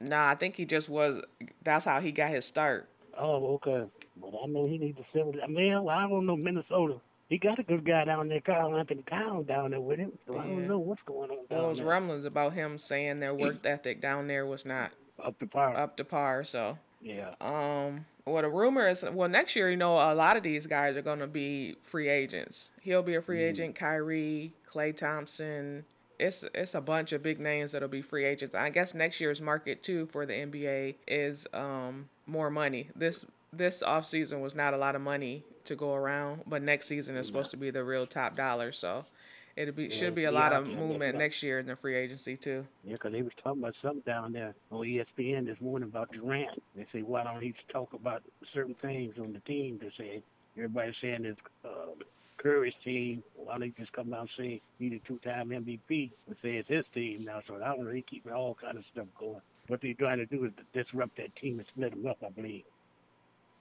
Nah, 0.00 0.28
I 0.28 0.34
think 0.34 0.56
he 0.56 0.64
just 0.64 0.88
was 0.88 1.20
that's 1.62 1.84
how 1.84 2.00
he 2.00 2.10
got 2.10 2.30
his 2.30 2.44
start. 2.44 2.88
Oh, 3.16 3.54
okay. 3.54 3.84
But 4.20 4.32
I 4.42 4.46
know 4.46 4.66
he 4.66 4.76
needs 4.78 4.98
to 4.98 5.04
settle. 5.04 5.34
I 5.42 5.46
mean, 5.46 5.72
I 5.72 6.08
don't 6.08 6.26
know 6.26 6.36
Minnesota. 6.36 6.96
He 7.28 7.38
got 7.38 7.60
a 7.60 7.62
good 7.62 7.84
guy 7.84 8.04
down 8.06 8.26
there, 8.28 8.40
Karl-Anthony 8.40 9.02
Towns 9.02 9.46
down 9.46 9.70
there 9.70 9.80
with 9.80 10.00
him. 10.00 10.10
So 10.26 10.36
I 10.36 10.42
don't 10.42 10.66
know 10.66 10.80
what's 10.80 11.02
going 11.02 11.30
on 11.30 11.36
Well, 11.48 11.66
it 11.66 11.68
was 11.68 11.78
there. 11.78 11.86
rumblings 11.86 12.24
about 12.24 12.54
him 12.54 12.76
saying 12.76 13.20
their 13.20 13.32
work 13.34 13.64
ethic 13.64 14.00
down 14.00 14.26
there 14.26 14.46
was 14.46 14.64
not 14.64 14.90
Up 15.22 15.38
to 15.38 15.46
par. 15.46 15.76
up 15.76 15.96
to 15.98 16.04
par, 16.04 16.42
so 16.42 16.76
Yeah. 17.00 17.34
Um, 17.40 18.04
well, 18.30 18.42
the 18.42 18.48
rumor 18.48 18.88
is, 18.88 19.04
well, 19.12 19.28
next 19.28 19.56
year, 19.56 19.70
you 19.70 19.76
know, 19.76 19.94
a 19.94 20.14
lot 20.14 20.36
of 20.36 20.42
these 20.42 20.66
guys 20.66 20.96
are 20.96 21.02
going 21.02 21.18
to 21.18 21.26
be 21.26 21.76
free 21.82 22.08
agents. 22.08 22.70
He'll 22.80 23.02
be 23.02 23.14
a 23.14 23.22
free 23.22 23.42
agent. 23.42 23.74
Kyrie, 23.74 24.54
Klay 24.72 24.96
Thompson. 24.96 25.84
It's 26.18 26.44
it's 26.54 26.74
a 26.74 26.82
bunch 26.82 27.12
of 27.12 27.22
big 27.22 27.40
names 27.40 27.72
that'll 27.72 27.88
be 27.88 28.02
free 28.02 28.26
agents. 28.26 28.54
I 28.54 28.68
guess 28.68 28.94
next 28.94 29.20
year's 29.20 29.40
market 29.40 29.82
too 29.82 30.04
for 30.06 30.26
the 30.26 30.34
NBA 30.34 30.96
is 31.08 31.46
um 31.54 32.10
more 32.26 32.50
money. 32.50 32.90
This 32.94 33.24
this 33.52 33.82
offseason 33.82 34.42
was 34.42 34.54
not 34.54 34.74
a 34.74 34.76
lot 34.76 34.94
of 34.94 35.00
money 35.00 35.44
to 35.64 35.74
go 35.74 35.94
around, 35.94 36.42
but 36.46 36.62
next 36.62 36.88
season 36.88 37.16
is 37.16 37.26
supposed 37.26 37.50
to 37.52 37.56
be 37.56 37.70
the 37.70 37.84
real 37.84 38.06
top 38.06 38.36
dollar. 38.36 38.70
So 38.70 39.06
it'll 39.56 39.74
be 39.74 39.90
should 39.90 40.14
be 40.14 40.24
a 40.24 40.30
lot 40.32 40.52
of 40.52 40.68
movement 40.68 41.16
next 41.18 41.42
year 41.42 41.58
in 41.58 41.66
the 41.66 41.76
free 41.76 41.96
agency 41.96 42.36
too. 42.36 42.66
Yeah, 42.84 42.96
'cause 42.96 43.12
they 43.12 43.22
was 43.22 43.32
talking 43.34 43.62
about 43.62 43.74
something 43.74 44.02
down 44.02 44.32
there 44.32 44.54
on 44.70 44.84
ESPN 44.86 45.46
this 45.46 45.60
morning 45.60 45.88
about 45.88 46.12
Durant. 46.12 46.62
They 46.74 46.84
say, 46.84 47.02
why 47.02 47.24
don't 47.24 47.40
he 47.42 47.52
talk 47.68 47.92
about 47.92 48.22
certain 48.44 48.74
things 48.74 49.18
on 49.18 49.32
the 49.32 49.40
team? 49.40 49.78
They 49.78 49.88
say, 49.90 50.22
everybody's 50.56 50.96
saying 50.96 51.22
this 51.22 51.38
uh, 51.64 51.68
Curry's 52.36 52.76
team. 52.76 53.22
Why 53.34 53.52
don't 53.54 53.62
he 53.62 53.70
just 53.70 53.92
come 53.92 54.12
out 54.14 54.20
and 54.20 54.30
say 54.30 54.60
he's 54.78 54.92
a 54.94 54.98
two-time 55.00 55.50
MVP 55.50 56.10
and 56.26 56.36
say 56.36 56.56
it's 56.56 56.68
his 56.68 56.88
team 56.88 57.24
now? 57.24 57.40
So 57.40 57.56
I 57.56 57.68
don't 57.74 57.84
know. 57.84 57.90
He 57.90 58.02
keeping 58.02 58.32
all 58.32 58.54
kind 58.54 58.78
of 58.78 58.84
stuff 58.84 59.06
going. 59.18 59.40
What 59.68 59.80
they're 59.82 59.94
trying 59.94 60.18
to 60.18 60.26
do 60.26 60.44
is 60.46 60.52
disrupt 60.72 61.16
that 61.16 61.34
team 61.36 61.58
and 61.58 61.66
split 61.68 61.90
them 61.90 62.06
up, 62.06 62.18
I 62.24 62.30
believe. 62.30 62.64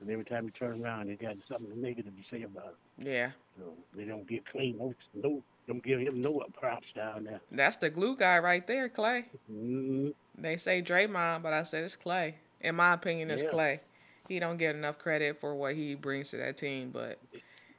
And 0.01 0.09
every 0.09 0.23
time 0.23 0.45
you 0.45 0.51
turn 0.51 0.81
around, 0.81 1.09
they 1.09 1.15
got 1.15 1.39
something 1.41 1.79
negative 1.81 2.15
to 2.17 2.23
say 2.23 2.43
about 2.43 2.75
it. 2.99 3.05
Yeah, 3.05 3.31
So 3.57 3.73
they 3.93 4.05
don't 4.05 4.25
get 4.25 4.45
clean. 4.45 4.77
no, 4.77 4.95
no, 5.13 5.43
don't 5.69 5.83
give 5.83 5.99
him 5.99 6.19
no 6.19 6.43
props 6.59 6.91
down 6.91 7.23
there. 7.23 7.39
that's 7.51 7.77
the 7.77 7.89
glue 7.89 8.15
guy 8.17 8.39
right 8.39 8.65
there, 8.65 8.89
Klay. 8.89 9.25
mm 9.49 10.13
They 10.37 10.57
say 10.57 10.81
Draymond, 10.81 11.43
but 11.43 11.53
I 11.53 11.63
said 11.63 11.83
it's 11.83 11.95
Klay. 11.95 12.33
In 12.61 12.75
my 12.75 12.93
opinion, 12.93 13.29
it's 13.31 13.43
Yeah. 13.43 13.51
Klay. 13.51 13.79
He 14.27 14.39
don't 14.39 14.57
get 14.57 14.75
enough 14.75 14.97
credit 14.99 15.39
for 15.39 15.55
what 15.55 15.75
he 15.75 15.95
brings 15.95 16.29
to 16.31 16.37
that 16.37 16.57
team. 16.57 16.91
But 16.91 17.19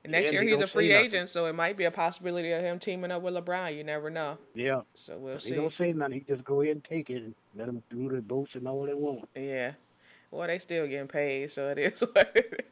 next 0.06 0.26
Yeah, 0.26 0.30
year 0.32 0.42
he 0.42 0.50
he's 0.50 0.60
a 0.60 0.66
free 0.66 0.92
agent, 0.92 1.28
so 1.28 1.46
it 1.46 1.54
might 1.54 1.76
be 1.76 1.84
a 1.84 1.90
possibility 1.90 2.50
of 2.52 2.62
him 2.62 2.78
teaming 2.78 3.10
up 3.10 3.22
with 3.22 3.34
LeBron. 3.34 3.76
You 3.76 3.84
never 3.84 4.08
know. 4.10 4.38
Yeah. 4.54 4.82
So 4.94 5.18
we'll 5.18 5.34
He 5.34 5.40
see. 5.40 5.50
He 5.50 5.56
don't 5.56 5.72
say 5.72 5.92
nothing. 5.92 6.14
He 6.14 6.20
just 6.20 6.44
go 6.44 6.60
ahead 6.62 6.76
and 6.76 6.84
take 6.84 7.10
it 7.10 7.22
and 7.22 7.34
let 7.56 7.66
them 7.66 7.82
do 7.90 8.08
the 8.08 8.20
boats 8.22 8.54
and 8.54 8.66
all 8.68 8.84
they 8.86 8.94
want. 8.94 9.28
Yeah. 9.34 9.72
Well, 10.30 10.46
they 10.46 10.58
still 10.58 10.86
getting 10.86 11.08
paid, 11.08 11.50
so 11.50 11.68
it 11.68 11.78
is. 11.78 12.02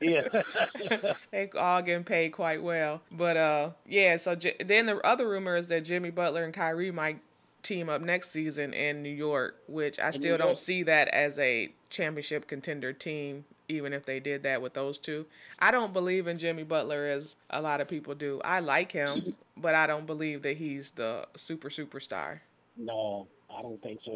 Yeah. 0.01 0.23
they 1.33 1.51
all 1.59 1.83
getting 1.83 2.05
paid 2.05 2.31
quite 2.31 2.63
well. 2.63 3.03
But 3.11 3.37
uh, 3.37 3.71
yeah. 3.85 4.17
So 4.17 4.37
J- 4.37 4.55
then 4.65 4.87
the 4.87 5.05
other 5.05 5.29
rumor 5.29 5.57
is 5.57 5.67
that 5.69 5.85
Jimmy 5.85 6.11
Butler 6.11 6.45
and 6.45 6.55
Kyrie 6.55 6.93
might 6.93 7.19
team 7.65 7.89
up 7.89 8.01
next 8.01 8.31
season 8.31 8.73
in 8.73 9.03
New 9.03 9.09
York, 9.11 9.57
which 9.67 9.99
I 9.99 10.13
still 10.13 10.39
don't 10.39 10.57
see 10.57 10.85
that 10.85 11.09
as 11.09 11.37
a 11.41 11.73
championship 11.91 12.47
contender 12.47 12.93
team. 12.93 13.45
Even 13.69 13.93
if 13.93 14.07
they 14.07 14.21
did 14.21 14.45
that 14.45 14.63
with 14.63 14.75
those 14.75 14.97
two, 14.99 15.27
I 15.59 15.73
don't 15.73 15.93
believe 15.93 16.29
in 16.29 16.39
Jimmy 16.39 16.63
Butler 16.63 17.09
as 17.09 17.35
a 17.51 17.61
lot 17.61 17.81
of 17.81 17.89
people 17.89 18.15
do. 18.15 18.41
I 18.45 18.61
like 18.61 18.93
him, 18.93 19.09
but 19.57 19.75
I 19.75 19.87
don't 19.89 20.07
believe 20.07 20.43
that 20.43 20.57
he's 20.59 20.93
the 20.93 21.27
super 21.37 21.69
superstar. 21.71 22.39
no, 22.77 23.27
I 23.55 23.61
don't 23.63 23.83
think 23.83 24.01
so. 24.01 24.13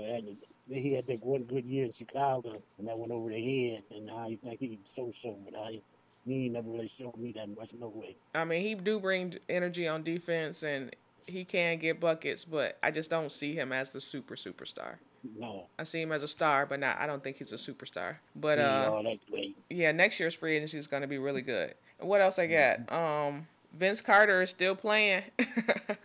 That- 0.69 0.79
He 0.79 0.95
had 0.95 1.07
that 1.07 1.25
one 1.25 1.43
good 1.45 1.65
year 1.65 1.85
in 1.87 1.93
Chicago, 1.93 2.63
and 2.79 2.89
that 2.89 2.99
went 2.99 3.13
over 3.13 3.29
the 3.31 3.71
head. 3.71 3.83
And 3.91 4.07
now 4.07 4.27
you 4.29 4.37
think 4.43 4.61
he's 4.61 4.79
so 4.85 5.13
so, 5.21 5.37
but 5.45 5.59
I, 5.59 5.81
he 6.27 6.45
ain't 6.45 6.53
never 6.55 6.71
really 6.71 6.89
showed 6.89 7.17
me 7.17 7.33
that 7.33 7.49
much. 7.49 7.73
No 7.79 7.89
way. 7.89 8.17
I 8.35 8.45
mean, 8.45 8.63
he 8.63 8.75
do 8.75 9.01
bring 9.01 9.39
energy 9.49 9.89
on 9.89 10.03
defense 10.03 10.63
and 10.63 10.95
he 11.27 11.45
can 11.45 11.79
get 11.79 12.01
buckets, 12.01 12.45
but 12.45 12.79
I 12.83 12.91
just 12.91 13.11
don't 13.11 13.31
see 13.33 13.55
him 13.55 13.73
as 13.73 13.91
the 13.91 14.01
super 14.01 14.35
superstar. 14.37 14.97
No. 15.39 15.67
I 15.79 15.85
see 15.85 16.01
him 16.03 16.11
as 16.11 16.23
a 16.25 16.29
star, 16.29 16.67
but 16.67 16.81
not. 16.81 16.99
I 16.99 17.07
don't 17.07 17.23
think 17.23 17.39
he's 17.39 17.53
a 17.53 17.57
superstar. 17.57 18.17
But 18.35 18.59
uh, 18.59 19.03
great. 19.31 19.57
yeah, 19.71 19.93
next 19.93 20.19
year's 20.19 20.35
free 20.35 20.57
agency 20.57 20.79
is 20.79 20.87
going 20.89 21.03
to 21.03 21.07
be 21.09 21.19
really 21.19 21.43
good. 21.43 21.75
What 22.01 22.21
else 22.21 22.41
I 22.41 22.47
got? 22.49 22.93
Um, 22.93 23.47
Vince 23.73 24.01
Carter 24.01 24.43
is 24.43 24.51
still 24.51 24.75
playing. 24.75 25.23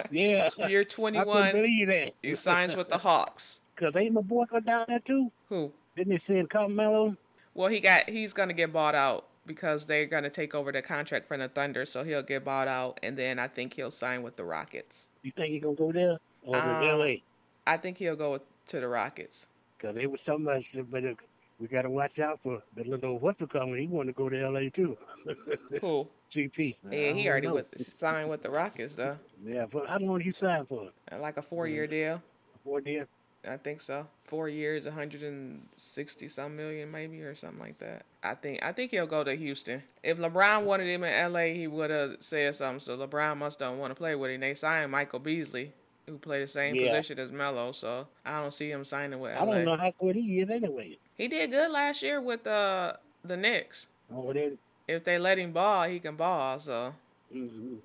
Yeah. 0.09 0.49
Year 0.69 0.81
I 0.81 0.83
couldn't 0.85 0.89
21. 0.89 1.51
believe 1.51 1.87
that. 1.87 2.13
He 2.21 2.33
signs 2.35 2.75
with 2.77 2.87
the 2.89 2.97
Hawks. 2.97 3.59
Cause 3.77 3.95
ain't 3.95 4.13
my 4.13 4.21
boy 4.21 4.45
go 4.45 4.59
down 4.59 4.85
there 4.87 4.99
too? 4.99 5.31
Who? 5.49 5.71
Didn't 5.95 6.11
they 6.11 6.17
send 6.19 6.49
Carmelo? 6.49 7.15
Well, 7.53 7.69
he 7.69 7.79
got. 7.79 8.09
He's 8.09 8.33
going 8.33 8.49
to 8.49 8.53
get 8.53 8.73
bought 8.73 8.95
out 8.95 9.27
because 9.45 9.85
they're 9.85 10.05
going 10.05 10.23
to 10.23 10.29
take 10.29 10.53
over 10.55 10.71
the 10.71 10.81
contract 10.81 11.27
from 11.27 11.39
the 11.39 11.47
Thunder, 11.47 11.85
so 11.85 12.03
he'll 12.03 12.21
get 12.23 12.43
bought 12.43 12.67
out, 12.67 12.99
and 13.01 13.17
then 13.17 13.39
I 13.39 13.47
think 13.47 13.73
he'll 13.73 13.91
sign 13.91 14.21
with 14.23 14.35
the 14.35 14.43
Rockets. 14.43 15.07
You 15.23 15.31
think 15.31 15.49
he 15.51 15.59
gonna 15.59 15.75
go 15.75 15.91
there 15.91 16.17
or 16.43 16.57
Uh, 16.57 16.79
to 16.81 16.87
L.A.? 16.87 17.23
I 17.65 17.77
think 17.77 17.97
he'll 17.97 18.15
go 18.15 18.33
with, 18.33 18.41
to 18.67 18.79
the 18.79 18.87
Rockets. 18.87 19.47
Cause 19.79 19.95
they 19.95 20.07
was 20.07 20.19
talking 20.21 20.45
about, 20.45 20.63
but 20.91 21.05
uh, 21.05 21.13
we 21.59 21.67
got 21.67 21.83
to 21.83 21.89
watch 21.89 22.19
out 22.19 22.39
for 22.43 22.61
the 22.75 22.83
little 22.83 23.19
what's 23.19 23.39
coming. 23.51 23.79
He 23.79 23.87
want 23.87 24.07
to 24.09 24.13
go 24.13 24.27
to 24.29 24.39
L.A. 24.43 24.69
too. 24.69 24.97
Cool. 25.79 26.09
GP. 26.31 26.75
Yeah, 26.89 27.11
he 27.13 27.29
already 27.29 27.47
know. 27.47 27.55
with, 27.55 27.99
signed 27.99 28.29
with 28.29 28.41
the 28.41 28.49
Rockets 28.49 28.95
though, 28.95 29.17
Yeah, 29.45 29.65
but 29.69 29.87
how 29.87 29.97
long 29.99 30.19
he 30.19 30.31
signed 30.31 30.67
for? 30.67 30.89
Like 31.19 31.37
a 31.37 31.41
four-year 31.41 31.87
deal. 31.87 32.21
Four 32.63 32.81
years. 32.81 33.07
I 33.47 33.57
think 33.57 33.81
so. 33.81 34.07
Four 34.25 34.49
years, 34.49 34.85
160 34.85 36.27
some 36.27 36.55
million, 36.55 36.91
maybe, 36.91 37.21
or 37.21 37.35
something 37.35 37.59
like 37.59 37.79
that. 37.79 38.03
I 38.23 38.35
think. 38.35 38.63
I 38.63 38.71
think 38.71 38.91
he'll 38.91 39.07
go 39.07 39.23
to 39.23 39.33
Houston. 39.35 39.83
If 40.03 40.17
LeBron 40.17 40.63
wanted 40.63 40.87
him 40.87 41.03
in 41.03 41.31
LA, 41.33 41.53
he 41.53 41.67
would 41.67 41.89
have 41.89 42.17
said 42.19 42.55
something. 42.55 42.79
So 42.79 42.97
LeBron 42.97 43.37
must 43.37 43.59
don't 43.59 43.77
want 43.79 43.91
to 43.91 43.95
play 43.95 44.15
with 44.15 44.31
him. 44.31 44.41
They 44.41 44.53
signed 44.53 44.91
Michael 44.91 45.19
Beasley, 45.19 45.71
who 46.07 46.17
played 46.17 46.43
the 46.43 46.47
same 46.47 46.75
Yeah. 46.75 46.87
position 46.91 47.19
as 47.19 47.31
Melo. 47.31 47.71
So 47.71 48.07
I 48.25 48.41
don't 48.41 48.53
see 48.53 48.69
him 48.71 48.83
signing 48.83 49.19
with 49.19 49.33
LA. 49.35 49.41
I 49.41 49.45
don't 49.45 49.65
know 49.65 49.75
how 49.77 49.93
good 49.99 50.15
he 50.15 50.39
is 50.41 50.49
anyway. 50.49 50.97
He 51.15 51.27
did 51.27 51.51
good 51.51 51.71
last 51.71 52.01
year 52.01 52.19
with 52.21 52.45
uh, 52.45 52.93
the 53.23 53.37
Knicks. 53.37 53.87
Oh, 54.13 54.33
they, 54.33 54.51
If 54.87 55.03
they 55.03 55.17
let 55.17 55.37
him 55.37 55.51
ball, 55.53 55.87
he 55.87 55.99
can 55.99 56.15
ball. 56.15 56.59
So, 56.59 56.93
mhm. 57.33 57.77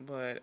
but 0.00 0.42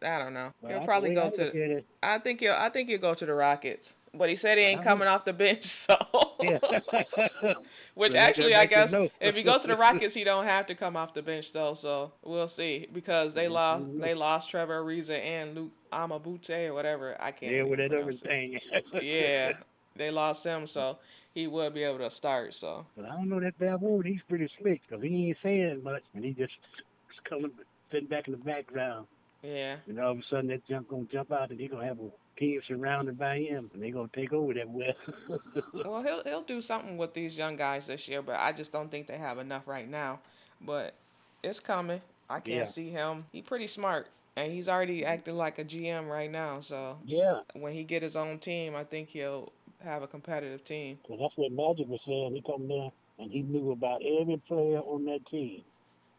I 0.00 0.18
don't 0.18 0.34
know. 0.34 0.52
He'll 0.66 0.80
I- 0.80 0.84
probably 0.84 1.14
go 1.14 1.30
to. 1.30 1.82
I 2.02 2.18
think 2.18 2.40
he'll. 2.40 2.54
I 2.54 2.68
think 2.68 2.88
he'll 2.88 2.98
go 3.00 3.14
to 3.14 3.26
the 3.26 3.34
Rockets. 3.34 3.94
But 4.14 4.28
he 4.28 4.36
said 4.36 4.58
he 4.58 4.64
ain't 4.64 4.82
coming 4.82 5.08
off 5.08 5.24
the 5.24 5.32
bench, 5.32 5.64
so. 5.64 5.96
Which 7.94 8.14
actually, 8.14 8.54
I 8.54 8.66
guess, 8.66 8.92
if 9.20 9.34
he 9.34 9.42
goes 9.42 9.62
to 9.62 9.68
the 9.68 9.76
Rockets, 9.76 10.14
he 10.14 10.22
don't 10.24 10.44
have 10.44 10.66
to 10.66 10.74
come 10.74 10.96
off 10.96 11.14
the 11.14 11.22
bench 11.22 11.52
though. 11.52 11.74
So 11.74 12.12
we'll 12.22 12.48
see 12.48 12.88
because 12.92 13.32
they 13.32 13.48
lost. 13.48 13.84
Mhm. 13.84 14.00
They 14.00 14.14
lost 14.14 14.50
Trevor 14.50 14.82
Ariza 14.82 15.18
and 15.18 15.54
Luke 15.54 15.72
Amabute 15.92 16.68
or 16.68 16.74
whatever. 16.74 17.16
I 17.20 17.30
can't. 17.30 17.52
yeah, 17.52 17.62
with 17.62 17.78
that 17.78 17.92
other 17.94 18.12
thing. 18.12 18.58
Yeah, 19.00 19.52
they 19.96 20.10
lost 20.10 20.44
him, 20.44 20.66
so 20.66 20.98
he 21.34 21.46
will 21.46 21.70
be 21.70 21.82
able 21.82 21.98
to 21.98 22.10
start. 22.10 22.54
So 22.54 22.86
But 22.96 23.06
I 23.06 23.10
don't 23.14 23.28
know 23.30 23.40
that 23.40 23.58
baboon. 23.58 24.02
He's 24.04 24.22
pretty 24.22 24.48
slick 24.48 24.82
because 24.88 25.02
he 25.02 25.28
ain't 25.28 25.38
saying 25.38 25.82
much, 25.82 26.04
and 26.14 26.24
he 26.24 26.32
just 26.32 26.82
coming, 27.24 27.50
sitting 27.90 28.08
back 28.08 28.26
in 28.28 28.32
the 28.32 28.38
background. 28.38 29.06
yeah, 29.42 29.76
And 29.86 29.98
all 29.98 30.12
of 30.12 30.18
a 30.18 30.22
sudden, 30.22 30.48
that 30.48 30.66
jump 30.66 30.88
gonna 30.88 31.04
jump 31.04 31.32
out, 31.32 31.50
and 31.50 31.58
he 31.58 31.68
gonna 31.68 31.86
have 31.86 31.98
a 31.98 32.10
team 32.42 32.60
surrounded 32.62 33.16
by 33.18 33.38
him, 33.38 33.70
and 33.72 33.82
they're 33.82 33.92
gonna 33.92 34.08
take 34.12 34.32
over 34.32 34.52
that 34.54 34.68
well. 34.68 34.94
well 35.84 36.02
he'll 36.02 36.22
he'll 36.24 36.42
do 36.42 36.60
something 36.60 36.96
with 36.96 37.14
these 37.14 37.38
young 37.38 37.56
guys 37.56 37.86
this 37.86 38.08
year, 38.08 38.20
but 38.22 38.38
I 38.40 38.52
just 38.52 38.72
don't 38.72 38.90
think 38.90 39.06
they 39.06 39.18
have 39.18 39.38
enough 39.38 39.68
right 39.68 39.88
now. 39.88 40.20
But 40.60 40.94
it's 41.42 41.60
coming. 41.60 42.00
I 42.28 42.40
can't 42.40 42.58
Yeah. 42.58 42.64
see 42.64 42.90
him. 42.90 43.26
He 43.32 43.42
pretty 43.42 43.66
smart. 43.68 44.08
And 44.34 44.50
he's 44.52 44.68
already 44.68 45.00
mm-hmm. 45.02 45.12
acting 45.12 45.36
like 45.36 45.58
a 45.58 45.64
GM 45.64 46.08
right 46.08 46.30
now, 46.30 46.60
so 46.60 46.98
yeah, 47.04 47.40
when 47.54 47.74
he 47.74 47.84
get 47.84 48.02
his 48.02 48.16
own 48.16 48.38
team, 48.38 48.74
I 48.74 48.84
think 48.84 49.10
he'll 49.10 49.52
have 49.84 50.02
a 50.02 50.06
competitive 50.06 50.64
team. 50.64 50.98
'cause 51.06 51.18
that's 51.20 51.36
what 51.36 51.52
Magic 51.52 51.88
was 51.88 52.02
saying. 52.02 52.34
He 52.34 52.40
come 52.40 52.66
there 52.66 52.90
and 53.18 53.30
he 53.30 53.42
knew 53.42 53.72
about 53.72 54.02
every 54.02 54.38
player 54.38 54.78
on 54.80 55.04
that 55.04 55.26
team, 55.26 55.62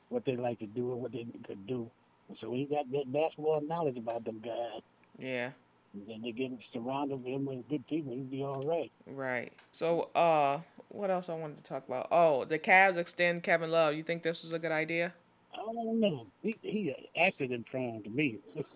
what 0.09 0.23
they 0.25 0.35
like 0.35 0.59
to 0.59 0.67
do 0.67 0.93
and 0.93 1.01
what 1.01 1.11
they 1.11 1.25
could 1.45 1.65
do. 1.67 1.89
And 2.29 2.37
so 2.37 2.53
he 2.53 2.65
got 2.65 2.89
that 2.91 3.11
basketball 3.11 3.61
knowledge 3.61 3.97
about 3.97 4.23
them 4.23 4.39
guys. 4.39 4.81
Yeah, 5.17 5.51
And 5.93 6.23
they 6.23 6.31
get 6.31 6.51
surrounded 6.63 7.23
him 7.25 7.45
with 7.45 7.67
good 7.69 7.85
people. 7.87 8.13
He'd 8.13 8.31
be 8.31 8.43
all 8.43 8.63
right. 8.63 8.91
right. 9.05 9.53
So, 9.71 10.09
uh, 10.15 10.59
what 10.89 11.11
else 11.11 11.29
I 11.29 11.35
wanted 11.35 11.57
to 11.57 11.63
talk 11.63 11.87
about? 11.87 12.07
Oh, 12.11 12.45
the 12.45 12.57
Cavs 12.57 12.97
extend 12.97 13.43
Kevin 13.43 13.69
Love. 13.69 13.93
You 13.93 14.03
think 14.03 14.23
this 14.23 14.43
is 14.43 14.53
a 14.53 14.59
good 14.59 14.71
idea? 14.71 15.13
I 15.53 15.57
don't 15.57 15.99
know. 15.99 16.25
He 16.41 16.55
he 16.61 16.95
accident 17.15 17.67
prone 17.67 18.01
to 18.03 18.09
me. 18.09 18.39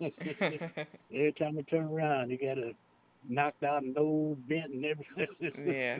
Every 1.12 1.32
time 1.32 1.58
I 1.58 1.62
turn 1.62 1.86
around, 1.86 2.30
he 2.30 2.36
got 2.36 2.58
a 2.58 2.72
knocked 3.28 3.64
out 3.64 3.84
nose, 3.84 4.36
bent, 4.48 4.72
and 4.72 4.84
everything. 4.84 5.26
yeah. 5.66 5.98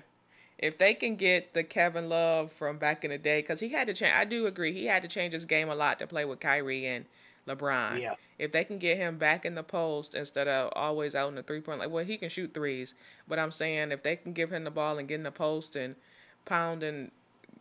If 0.58 0.78
they 0.78 0.94
can 0.94 1.16
get 1.16 1.54
the 1.54 1.62
Kevin 1.62 2.08
Love 2.08 2.52
from 2.52 2.78
back 2.78 3.04
in 3.04 3.10
the 3.10 3.18
day, 3.18 3.40
because 3.40 3.60
he 3.60 3.68
had 3.68 3.86
to 3.86 3.94
change. 3.94 4.14
I 4.16 4.24
do 4.24 4.46
agree. 4.46 4.72
He 4.72 4.86
had 4.86 5.02
to 5.02 5.08
change 5.08 5.32
his 5.32 5.44
game 5.44 5.68
a 5.68 5.74
lot 5.74 5.98
to 6.00 6.06
play 6.06 6.24
with 6.24 6.40
Kyrie 6.40 6.86
and 6.86 7.04
LeBron. 7.48 8.00
Yeah. 8.00 8.14
If 8.38 8.52
they 8.52 8.64
can 8.64 8.78
get 8.78 8.96
him 8.96 9.18
back 9.18 9.44
in 9.44 9.54
the 9.54 9.62
post 9.62 10.14
instead 10.14 10.48
of 10.48 10.72
always 10.76 11.14
out 11.14 11.28
in 11.28 11.34
the 11.34 11.42
three 11.42 11.60
point, 11.60 11.80
like 11.80 11.90
well, 11.90 12.04
he 12.04 12.16
can 12.16 12.28
shoot 12.28 12.54
threes, 12.54 12.94
but 13.26 13.38
I'm 13.38 13.50
saying 13.50 13.92
if 13.92 14.02
they 14.02 14.16
can 14.16 14.32
give 14.32 14.50
him 14.50 14.64
the 14.64 14.70
ball 14.70 14.98
and 14.98 15.08
get 15.08 15.16
in 15.16 15.22
the 15.24 15.30
post 15.30 15.74
and 15.76 15.96
pound 16.44 16.82
and 16.82 17.10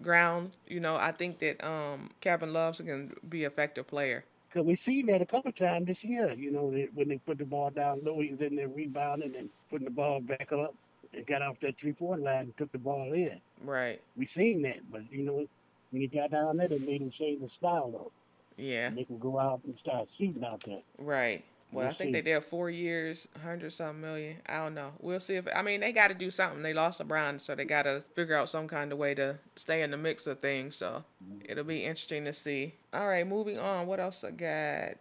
ground, 0.02 0.52
you 0.68 0.80
know, 0.80 0.96
I 0.96 1.12
think 1.12 1.40
that 1.40 1.64
um 1.66 2.12
Kevin 2.22 2.54
Love's 2.54 2.80
can 2.80 3.16
be 3.28 3.44
an 3.44 3.52
effective 3.52 3.88
player. 3.88 4.24
Because 4.50 4.66
we've 4.66 4.80
seen 4.80 5.08
that 5.08 5.22
a 5.22 5.26
couple 5.26 5.52
times 5.52 5.88
this 5.88 6.04
year. 6.04 6.34
You 6.34 6.52
know, 6.52 6.74
when 6.94 7.10
they 7.10 7.18
put 7.18 7.38
the 7.38 7.46
ball 7.46 7.70
down 7.70 8.02
low, 8.04 8.20
he 8.20 8.32
was 8.32 8.42
in 8.42 8.56
there 8.56 8.68
rebounding 8.68 9.36
and 9.36 9.50
putting 9.70 9.86
the 9.86 9.92
ball 9.92 10.22
back 10.22 10.52
up. 10.52 10.74
And 11.14 11.26
got 11.26 11.42
off 11.42 11.60
that 11.62 11.78
three 11.78 11.94
point 11.94 12.22
line 12.22 12.40
and 12.42 12.58
took 12.58 12.72
the 12.72 12.78
ball 12.78 13.14
in. 13.14 13.40
Right. 13.64 14.02
We 14.18 14.26
seen 14.26 14.62
that, 14.64 14.80
but 14.92 15.02
you 15.12 15.24
know, 15.24 15.48
when 15.92 16.02
he 16.02 16.08
got 16.08 16.32
down 16.32 16.58
there, 16.58 16.68
they 16.68 16.80
made 16.80 17.02
him 17.02 17.12
change 17.12 17.42
the 17.42 17.50
style 17.50 17.92
though. 17.92 18.12
Yeah. 18.58 18.88
And 18.88 18.98
they 18.98 19.04
can 19.04 19.20
go 19.20 19.40
out 19.40 19.62
and 19.66 19.78
start 19.78 20.10
shooting 20.10 20.44
out 20.44 20.64
there. 20.64 20.82
Right. 20.98 21.44
Well, 21.72 21.84
I 21.84 21.88
We'll 21.88 21.96
think 21.96 22.08
see. 22.08 22.12
they 22.14 22.22
did 22.22 22.44
four 22.44 22.70
years, 22.70 23.28
hundred 23.44 23.74
something 23.74 24.00
million. 24.00 24.38
I 24.48 24.58
don't 24.58 24.74
know. 24.74 24.92
We'll 25.02 25.20
see 25.20 25.36
if 25.36 25.48
I 25.54 25.62
mean 25.62 25.82
they 25.82 25.92
got 25.92 26.08
to 26.08 26.14
do 26.14 26.32
something. 26.32 26.64
They 26.64 26.74
lost 26.74 27.02
LeBron, 27.02 27.42
so 27.42 27.56
they 27.56 27.66
got 27.66 27.84
to 27.84 28.04
figure 28.14 28.36
out 28.36 28.50
some 28.50 28.68
kind 28.68 28.92
of 28.94 28.98
way 28.98 29.14
to 29.16 29.38
stay 29.58 29.82
in 29.82 29.92
the 29.92 29.98
mix 29.98 30.28
of 30.28 30.40
things. 30.40 30.78
So 30.78 31.04
mm-hmm. 31.24 31.40
it'll 31.44 31.66
be 31.66 31.84
interesting 31.84 32.24
to 32.24 32.34
see. 32.34 32.76
All 32.94 33.08
right, 33.08 33.28
moving 33.28 33.60
on. 33.60 33.86
What 33.86 34.00
else 34.00 34.24
I 34.24 34.32
got? 34.32 34.96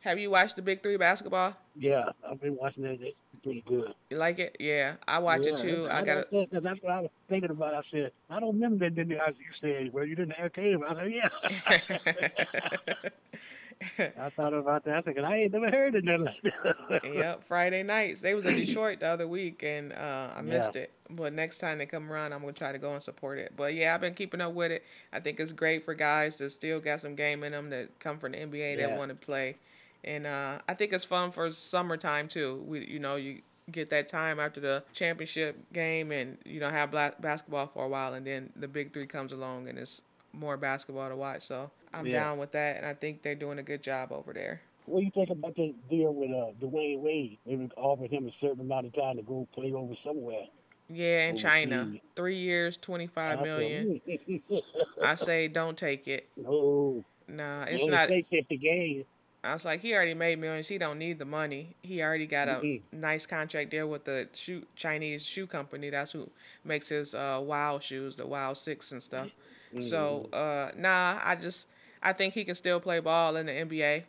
Have 0.00 0.18
you 0.18 0.30
watched 0.30 0.56
the 0.56 0.62
Big 0.62 0.82
Three 0.82 0.96
basketball? 0.96 1.54
Yeah, 1.76 2.08
I've 2.28 2.40
been 2.40 2.56
watching 2.56 2.84
that. 2.84 2.98
It's 3.02 3.20
pretty 3.42 3.62
good. 3.66 3.92
You 4.08 4.16
like 4.16 4.38
it? 4.38 4.56
Yeah, 4.58 4.94
I 5.06 5.18
watch 5.18 5.42
it 5.42 5.58
too. 5.58 5.82
that- 5.84 5.92
I 5.92 6.02
got 6.04 6.30
that's, 6.30 6.50
that- 6.52 6.62
that's 6.62 6.82
what 6.82 6.92
I 6.92 7.00
was 7.00 7.10
thinking 7.28 7.50
about. 7.50 7.74
I 7.74 7.82
said, 7.82 8.12
I 8.30 8.40
don't 8.40 8.54
remember 8.54 8.84
that. 8.86 8.94
Didn't 8.94 9.20
I? 9.20 9.28
You 9.28 9.52
said, 9.52 9.92
well, 9.92 10.06
you 10.06 10.14
didn't 10.16 10.36
have 10.36 10.52
cable. 10.54 10.84
I 10.88 10.94
said, 10.94 11.12
yeah. 11.12 11.28
I 13.98 14.28
thought 14.30 14.52
about 14.52 14.84
that. 14.84 14.96
I 14.98 15.02
said, 15.12 15.24
I 15.24 15.36
ain't 15.36 15.52
never 15.52 15.70
heard 15.70 15.94
of 15.94 16.04
like 16.04 16.42
that. 16.42 17.00
yep, 17.14 17.44
Friday 17.46 17.82
nights. 17.82 18.20
They 18.20 18.34
was 18.34 18.44
in 18.44 18.54
Detroit 18.54 19.00
the 19.00 19.06
other 19.06 19.26
week, 19.26 19.62
and 19.62 19.92
uh, 19.94 20.28
I 20.34 20.36
Yeah. 20.36 20.42
missed 20.42 20.76
it. 20.76 20.92
But 21.08 21.32
next 21.32 21.58
time 21.58 21.78
they 21.78 21.86
come 21.86 22.12
around, 22.12 22.32
I'm 22.34 22.40
gonna 22.40 22.52
try 22.52 22.72
to 22.72 22.78
go 22.78 22.92
and 22.92 23.02
support 23.02 23.38
it. 23.38 23.52
But 23.56 23.74
yeah, 23.74 23.94
I've 23.94 24.00
been 24.02 24.14
keeping 24.14 24.40
up 24.42 24.52
with 24.52 24.70
it. 24.70 24.84
I 25.12 25.20
think 25.20 25.40
it's 25.40 25.52
great 25.52 25.84
for 25.84 25.94
guys 25.94 26.36
that 26.38 26.50
still 26.50 26.78
got 26.80 27.00
some 27.00 27.14
game 27.14 27.42
in 27.42 27.52
them 27.52 27.70
that 27.70 27.98
come 28.00 28.18
from 28.18 28.32
the 28.32 28.38
NBA 28.38 28.78
that 28.78 28.98
want 28.98 29.08
to 29.10 29.14
play, 29.14 29.56
and 30.04 30.26
uh, 30.26 30.58
I 30.68 30.74
think 30.74 30.92
it's 30.92 31.04
fun 31.04 31.30
for 31.32 31.50
summertime 31.50 32.28
too. 32.28 32.64
We, 32.66 32.86
you 32.86 32.98
know, 32.98 33.16
you 33.16 33.42
get 33.70 33.90
that 33.90 34.08
time 34.08 34.40
after 34.40 34.60
the 34.60 34.82
championship 34.92 35.72
game, 35.72 36.10
and 36.12 36.38
you 36.44 36.60
know 36.60 36.70
have 36.70 36.90
bla- 36.90 37.14
basketball 37.20 37.66
for 37.68 37.84
a 37.84 37.88
while, 37.88 38.14
and 38.14 38.26
then 38.26 38.50
the 38.56 38.68
big 38.68 38.92
three 38.92 39.06
comes 39.06 39.32
along, 39.32 39.68
and 39.68 39.78
it's 39.78 40.02
more 40.32 40.56
basketball 40.56 41.08
to 41.08 41.16
watch. 41.16 41.42
So 41.42 41.70
I'm 41.92 42.06
Yeah. 42.06 42.20
down 42.20 42.38
with 42.38 42.52
that, 42.52 42.76
and 42.76 42.86
I 42.86 42.94
think 42.94 43.22
they're 43.22 43.34
doing 43.34 43.58
a 43.58 43.62
good 43.62 43.82
job 43.82 44.12
over 44.12 44.32
there. 44.32 44.62
what 44.86 45.00
do 45.00 45.04
you 45.04 45.10
think 45.12 45.30
about 45.30 45.54
the 45.54 45.72
deal 45.88 46.12
with 46.12 46.30
uh, 46.30 46.50
Dwyane 46.60 46.98
Wade? 47.00 47.38
They 47.46 47.68
offered 47.76 48.10
him 48.10 48.26
a 48.26 48.32
certain 48.32 48.60
amount 48.62 48.86
of 48.86 48.92
time 48.92 49.16
to 49.16 49.22
go 49.22 49.46
play 49.52 49.72
over 49.72 49.94
somewhere. 49.94 50.46
Yeah, 50.88 51.28
in 51.28 51.36
China, 51.36 51.92
three 52.16 52.38
years, 52.38 52.76
twenty 52.76 53.06
five 53.06 53.40
million. 53.42 54.00
I 54.04 54.10
said, 54.10 54.20
million. 54.48 54.62
I 55.00 55.14
say 55.14 55.46
don't 55.46 55.76
take 55.78 56.08
it. 56.08 56.28
no, 56.36 57.04
Nah, 57.28 57.66
he 57.66 57.74
it's 57.76 57.86
not. 57.86 58.08
played 58.08 58.26
50 58.26 58.56
games. 58.56 59.04
I 59.42 59.54
was 59.54 59.64
like, 59.64 59.80
he 59.80 59.94
already 59.94 60.14
made 60.14 60.38
millions. 60.38 60.68
He 60.68 60.76
don't 60.78 60.98
need 60.98 61.18
the 61.18 61.24
money. 61.24 61.74
He 61.82 62.02
already 62.02 62.26
got 62.26 62.48
a 62.48 62.56
Mhm. 62.56 62.82
nice 62.92 63.24
contract 63.26 63.70
deal 63.70 63.88
with 63.88 64.04
the 64.04 64.28
shoe 64.34 64.66
Chinese 64.76 65.24
shoe 65.24 65.46
company. 65.46 65.88
That's 65.90 66.12
who 66.12 66.30
makes 66.64 66.88
his 66.88 67.14
uh 67.14 67.40
Wow 67.42 67.78
shoes, 67.78 68.16
the 68.16 68.26
Wild 68.26 68.58
Six 68.58 68.92
and 68.92 69.02
stuff. 69.02 69.30
So 69.80 70.28
uh, 70.32 70.72
nah, 70.76 71.20
I 71.24 71.36
just 71.36 71.68
I 72.02 72.12
think 72.12 72.34
he 72.34 72.44
can 72.44 72.54
still 72.54 72.80
play 72.80 73.00
ball 73.00 73.36
in 73.36 73.46
the 73.46 73.52
NBA. 73.52 74.04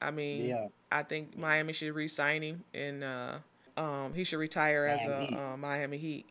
I 0.00 0.10
mean, 0.10 0.46
Yeah. 0.46 0.68
I 0.92 1.02
think 1.02 1.36
Miami 1.36 1.72
should 1.72 1.92
re-sign 1.94 2.42
him 2.42 2.62
and 2.72 3.02
uh, 3.02 3.38
um, 3.76 4.14
he 4.14 4.22
should 4.22 4.38
retire 4.38 4.86
as 4.86 5.00
Miami 5.06 5.34
a 5.34 5.38
uh, 5.40 5.56
Miami 5.56 5.98
Heat. 5.98 6.26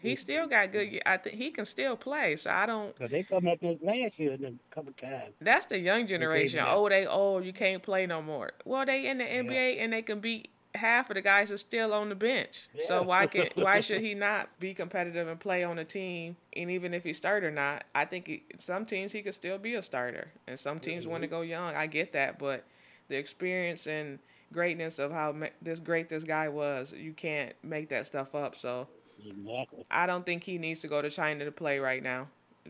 He 0.00 0.16
still 0.16 0.46
got 0.48 0.72
good. 0.72 1.00
I 1.06 1.16
think 1.16 1.36
he 1.36 1.50
can 1.50 1.64
still 1.64 1.96
play. 1.96 2.36
So 2.36 2.50
I 2.50 2.66
don't. 2.66 2.94
Because 2.96 3.10
they 3.12 3.22
come 3.22 3.46
at 3.46 3.60
this 3.60 3.78
last 3.82 4.18
year 4.18 4.32
and 4.32 4.58
a 4.70 4.74
couple 4.74 4.92
times. 4.92 5.34
That's 5.40 5.66
the 5.66 5.78
young 5.78 6.06
generation. 6.06 6.60
Oh, 6.66 6.88
they 6.88 7.06
old. 7.06 7.44
You 7.44 7.52
can't 7.52 7.82
play 7.82 8.06
no 8.06 8.20
more. 8.22 8.50
Well, 8.64 8.84
they 8.84 9.06
in 9.08 9.18
the 9.18 9.24
NBA 9.24 9.78
and 9.78 9.92
they 9.92 10.02
can 10.02 10.20
beat 10.20 10.48
half 10.74 11.10
of 11.10 11.14
the 11.14 11.20
guys 11.20 11.50
are 11.50 11.58
still 11.58 11.92
on 11.92 12.08
the 12.08 12.14
bench. 12.14 12.68
So 12.78 13.02
why 13.02 13.26
can 13.26 13.50
why 13.54 13.80
should 13.80 14.00
he 14.08 14.14
not 14.14 14.48
be 14.58 14.74
competitive 14.74 15.28
and 15.28 15.38
play 15.38 15.62
on 15.62 15.78
a 15.78 15.84
team? 15.84 16.36
And 16.54 16.70
even 16.70 16.94
if 16.94 17.04
he 17.04 17.12
start 17.12 17.44
or 17.44 17.50
not, 17.50 17.84
I 17.94 18.04
think 18.04 18.26
he, 18.26 18.42
some 18.58 18.86
teams 18.86 19.12
he 19.12 19.22
could 19.22 19.34
still 19.34 19.58
be 19.58 19.74
a 19.74 19.82
starter, 19.82 20.32
and 20.48 20.58
some 20.58 20.80
teams 20.80 21.06
want 21.06 21.22
to 21.22 21.28
Mm-hmm. 21.28 21.34
go 21.36 21.42
young. 21.42 21.76
I 21.76 21.86
get 21.86 22.12
that, 22.12 22.38
but 22.38 22.64
the 23.08 23.16
experience 23.16 23.86
and 23.86 24.18
greatness 24.52 24.98
of 24.98 25.12
how 25.12 25.32
ma- 25.32 25.46
this 25.60 25.78
great 25.78 26.08
this 26.08 26.24
guy 26.24 26.48
was, 26.48 26.92
you 26.92 27.12
can't 27.12 27.54
make 27.62 27.88
that 27.90 28.06
stuff 28.06 28.34
up. 28.34 28.56
So 28.56 28.88
Exactly. 29.24 29.84
I 29.90 30.06
don't 30.06 30.24
think 30.26 30.44
he 30.44 30.58
needs 30.58 30.80
to 30.80 30.88
go 30.88 31.00
to 31.02 31.10
China 31.10 31.44
to 31.44 31.52
play 31.52 31.78
right 31.78 32.02
now. 32.02 32.28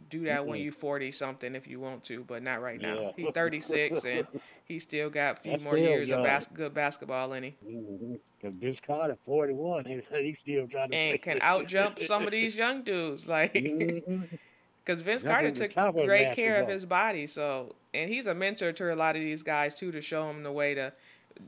Do 0.09 0.25
that 0.25 0.47
when 0.47 0.59
Mm-mm. 0.59 0.64
you 0.64 0.71
forty 0.73 1.12
something 1.12 1.54
if 1.54 1.66
you 1.66 1.78
want 1.78 2.02
to, 2.04 2.25
but 2.25 2.42
not 2.42 2.62
right 2.62 2.80
now. 2.80 2.99
Yeah. 3.00 3.11
He's 3.16 3.30
thirty 3.32 3.61
six 3.61 4.04
and 4.04 4.26
he 4.64 4.78
still 4.78 5.11
got 5.11 5.38
a 5.38 5.42
few 5.42 5.50
That's 5.52 5.64
more 5.64 5.76
years 5.76 6.09
of 6.11 6.23
bas- 6.23 6.49
good 6.52 6.73
basketball 6.75 7.32
in 7.35 7.42
him. 7.44 7.52
hmm 7.62 8.14
Because 8.40 8.54
Vince 8.59 8.80
Carter, 8.80 9.16
41, 9.26 9.87
and 9.87 10.02
he's 10.25 10.38
still 10.38 10.66
trying 10.66 10.90
to 10.90 10.97
and 10.97 11.21
can 11.21 11.38
out 11.42 11.66
jump 11.66 11.99
some 12.00 12.25
of 12.25 12.30
these 12.32 12.56
young 12.56 12.82
dudes. 12.82 13.28
Like, 13.28 13.52
because 14.85 15.00
Vince 15.02 15.23
Jumping 15.23 15.54
Carter 15.54 15.68
took 15.68 15.75
great 16.04 16.32
care 16.32 16.61
of 16.61 16.68
his 16.68 16.85
body. 16.85 17.26
So, 17.26 17.75
and 17.94 18.11
he's 18.11 18.26
a 18.26 18.35
mentor 18.35 18.73
to 18.73 18.94
a 18.94 18.97
lot 18.97 19.16
of 19.16 19.23
these 19.23 19.42
guys 19.42 19.75
too, 19.75 19.92
to 19.92 20.00
show 20.00 20.26
them 20.26 20.42
the 20.42 20.52
way 20.52 20.75
to 20.75 20.92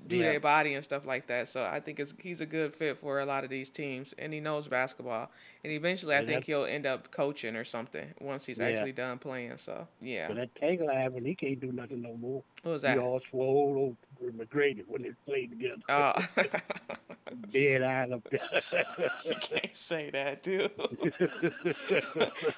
do 0.07 0.17
Yeah. 0.17 0.23
their 0.31 0.41
body 0.41 0.75
and 0.75 0.83
stuff 0.85 1.07
like 1.07 1.27
that. 1.29 1.49
So, 1.49 1.63
I 1.65 1.81
think 1.81 1.99
it's, 2.01 2.15
he's 2.19 2.41
a 2.41 2.47
good 2.47 2.75
fit 2.75 2.99
for 2.99 3.21
a 3.21 3.27
lot 3.27 3.45
of 3.45 3.51
these 3.51 3.71
teams, 3.71 4.15
and 4.19 4.33
he 4.33 4.41
knows 4.41 4.69
basketball. 4.69 5.31
And 5.63 5.73
eventually, 5.73 6.15
I 6.15 6.19
think 6.25 6.41
that- 6.41 6.45
he'll 6.45 6.65
end 6.65 6.87
up 6.87 7.11
coaching 7.11 7.57
or 7.57 7.65
something 7.65 8.13
once 8.21 8.45
he's 8.47 8.59
Yeah. 8.59 8.67
actually 8.67 8.93
done 8.93 9.19
playing. 9.19 9.57
So, 9.59 9.87
yeah, 10.01 10.29
But 10.29 10.37
that 10.37 10.55
Taylor 10.55 10.93
Ivan, 10.93 11.25
he 11.25 11.35
can't 11.35 11.59
do 11.61 11.73
nothing 11.73 12.03
no 12.03 12.15
more. 12.17 12.43
what 12.63 12.73
was 12.73 12.83
He 12.83 12.89
that? 12.89 12.99
all 12.99 13.21
swole 13.21 13.97
over 14.21 14.33
McGrady 14.33 14.85
when 14.87 15.03
they 15.03 15.11
played 15.27 15.51
together. 15.51 15.83
Oh, 15.89 16.15
Dead 17.51 17.83
eye 17.83 18.09
up 18.13 18.23
you 19.25 19.35
can't 19.41 19.75
say 19.77 20.09
that, 20.11 20.43
dude. 20.43 20.71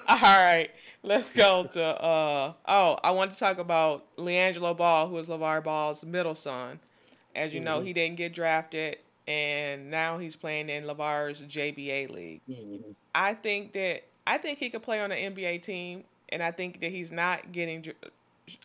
All 0.08 0.16
right, 0.20 0.70
let's 1.02 1.30
go 1.30 1.64
to. 1.72 1.82
uh 1.82 2.52
Oh, 2.66 2.98
I 3.02 3.10
want 3.12 3.32
to 3.32 3.38
talk 3.38 3.58
about 3.58 4.14
LiAngelo 4.16 4.76
Ball, 4.76 5.08
who 5.08 5.18
is 5.18 5.28
LeVar 5.28 5.62
Ball's 5.64 6.04
middle 6.04 6.34
son. 6.34 6.80
As 7.36 7.52
you 7.52 7.60
know, 7.60 7.80
Mhm. 7.80 7.86
he 7.86 7.92
didn't 7.92 8.16
get 8.16 8.32
drafted, 8.34 8.98
and 9.28 9.90
now 9.90 10.18
he's 10.18 10.34
playing 10.36 10.68
in 10.70 10.84
LeVar's 10.86 11.42
JBA 11.42 12.06
league. 12.06 12.40
Mhm. 12.48 12.94
I 13.14 13.34
think 13.34 13.72
that 13.74 14.04
I 14.26 14.38
think 14.38 14.58
he 14.58 14.70
could 14.70 14.82
play 14.82 14.98
on 15.00 15.12
an 15.12 15.18
NBA 15.18 15.58
team, 15.58 16.02
and 16.30 16.42
I 16.42 16.50
think 16.50 16.80
that 16.80 16.90
he's 16.90 17.12
not 17.12 17.52
getting 17.52 17.92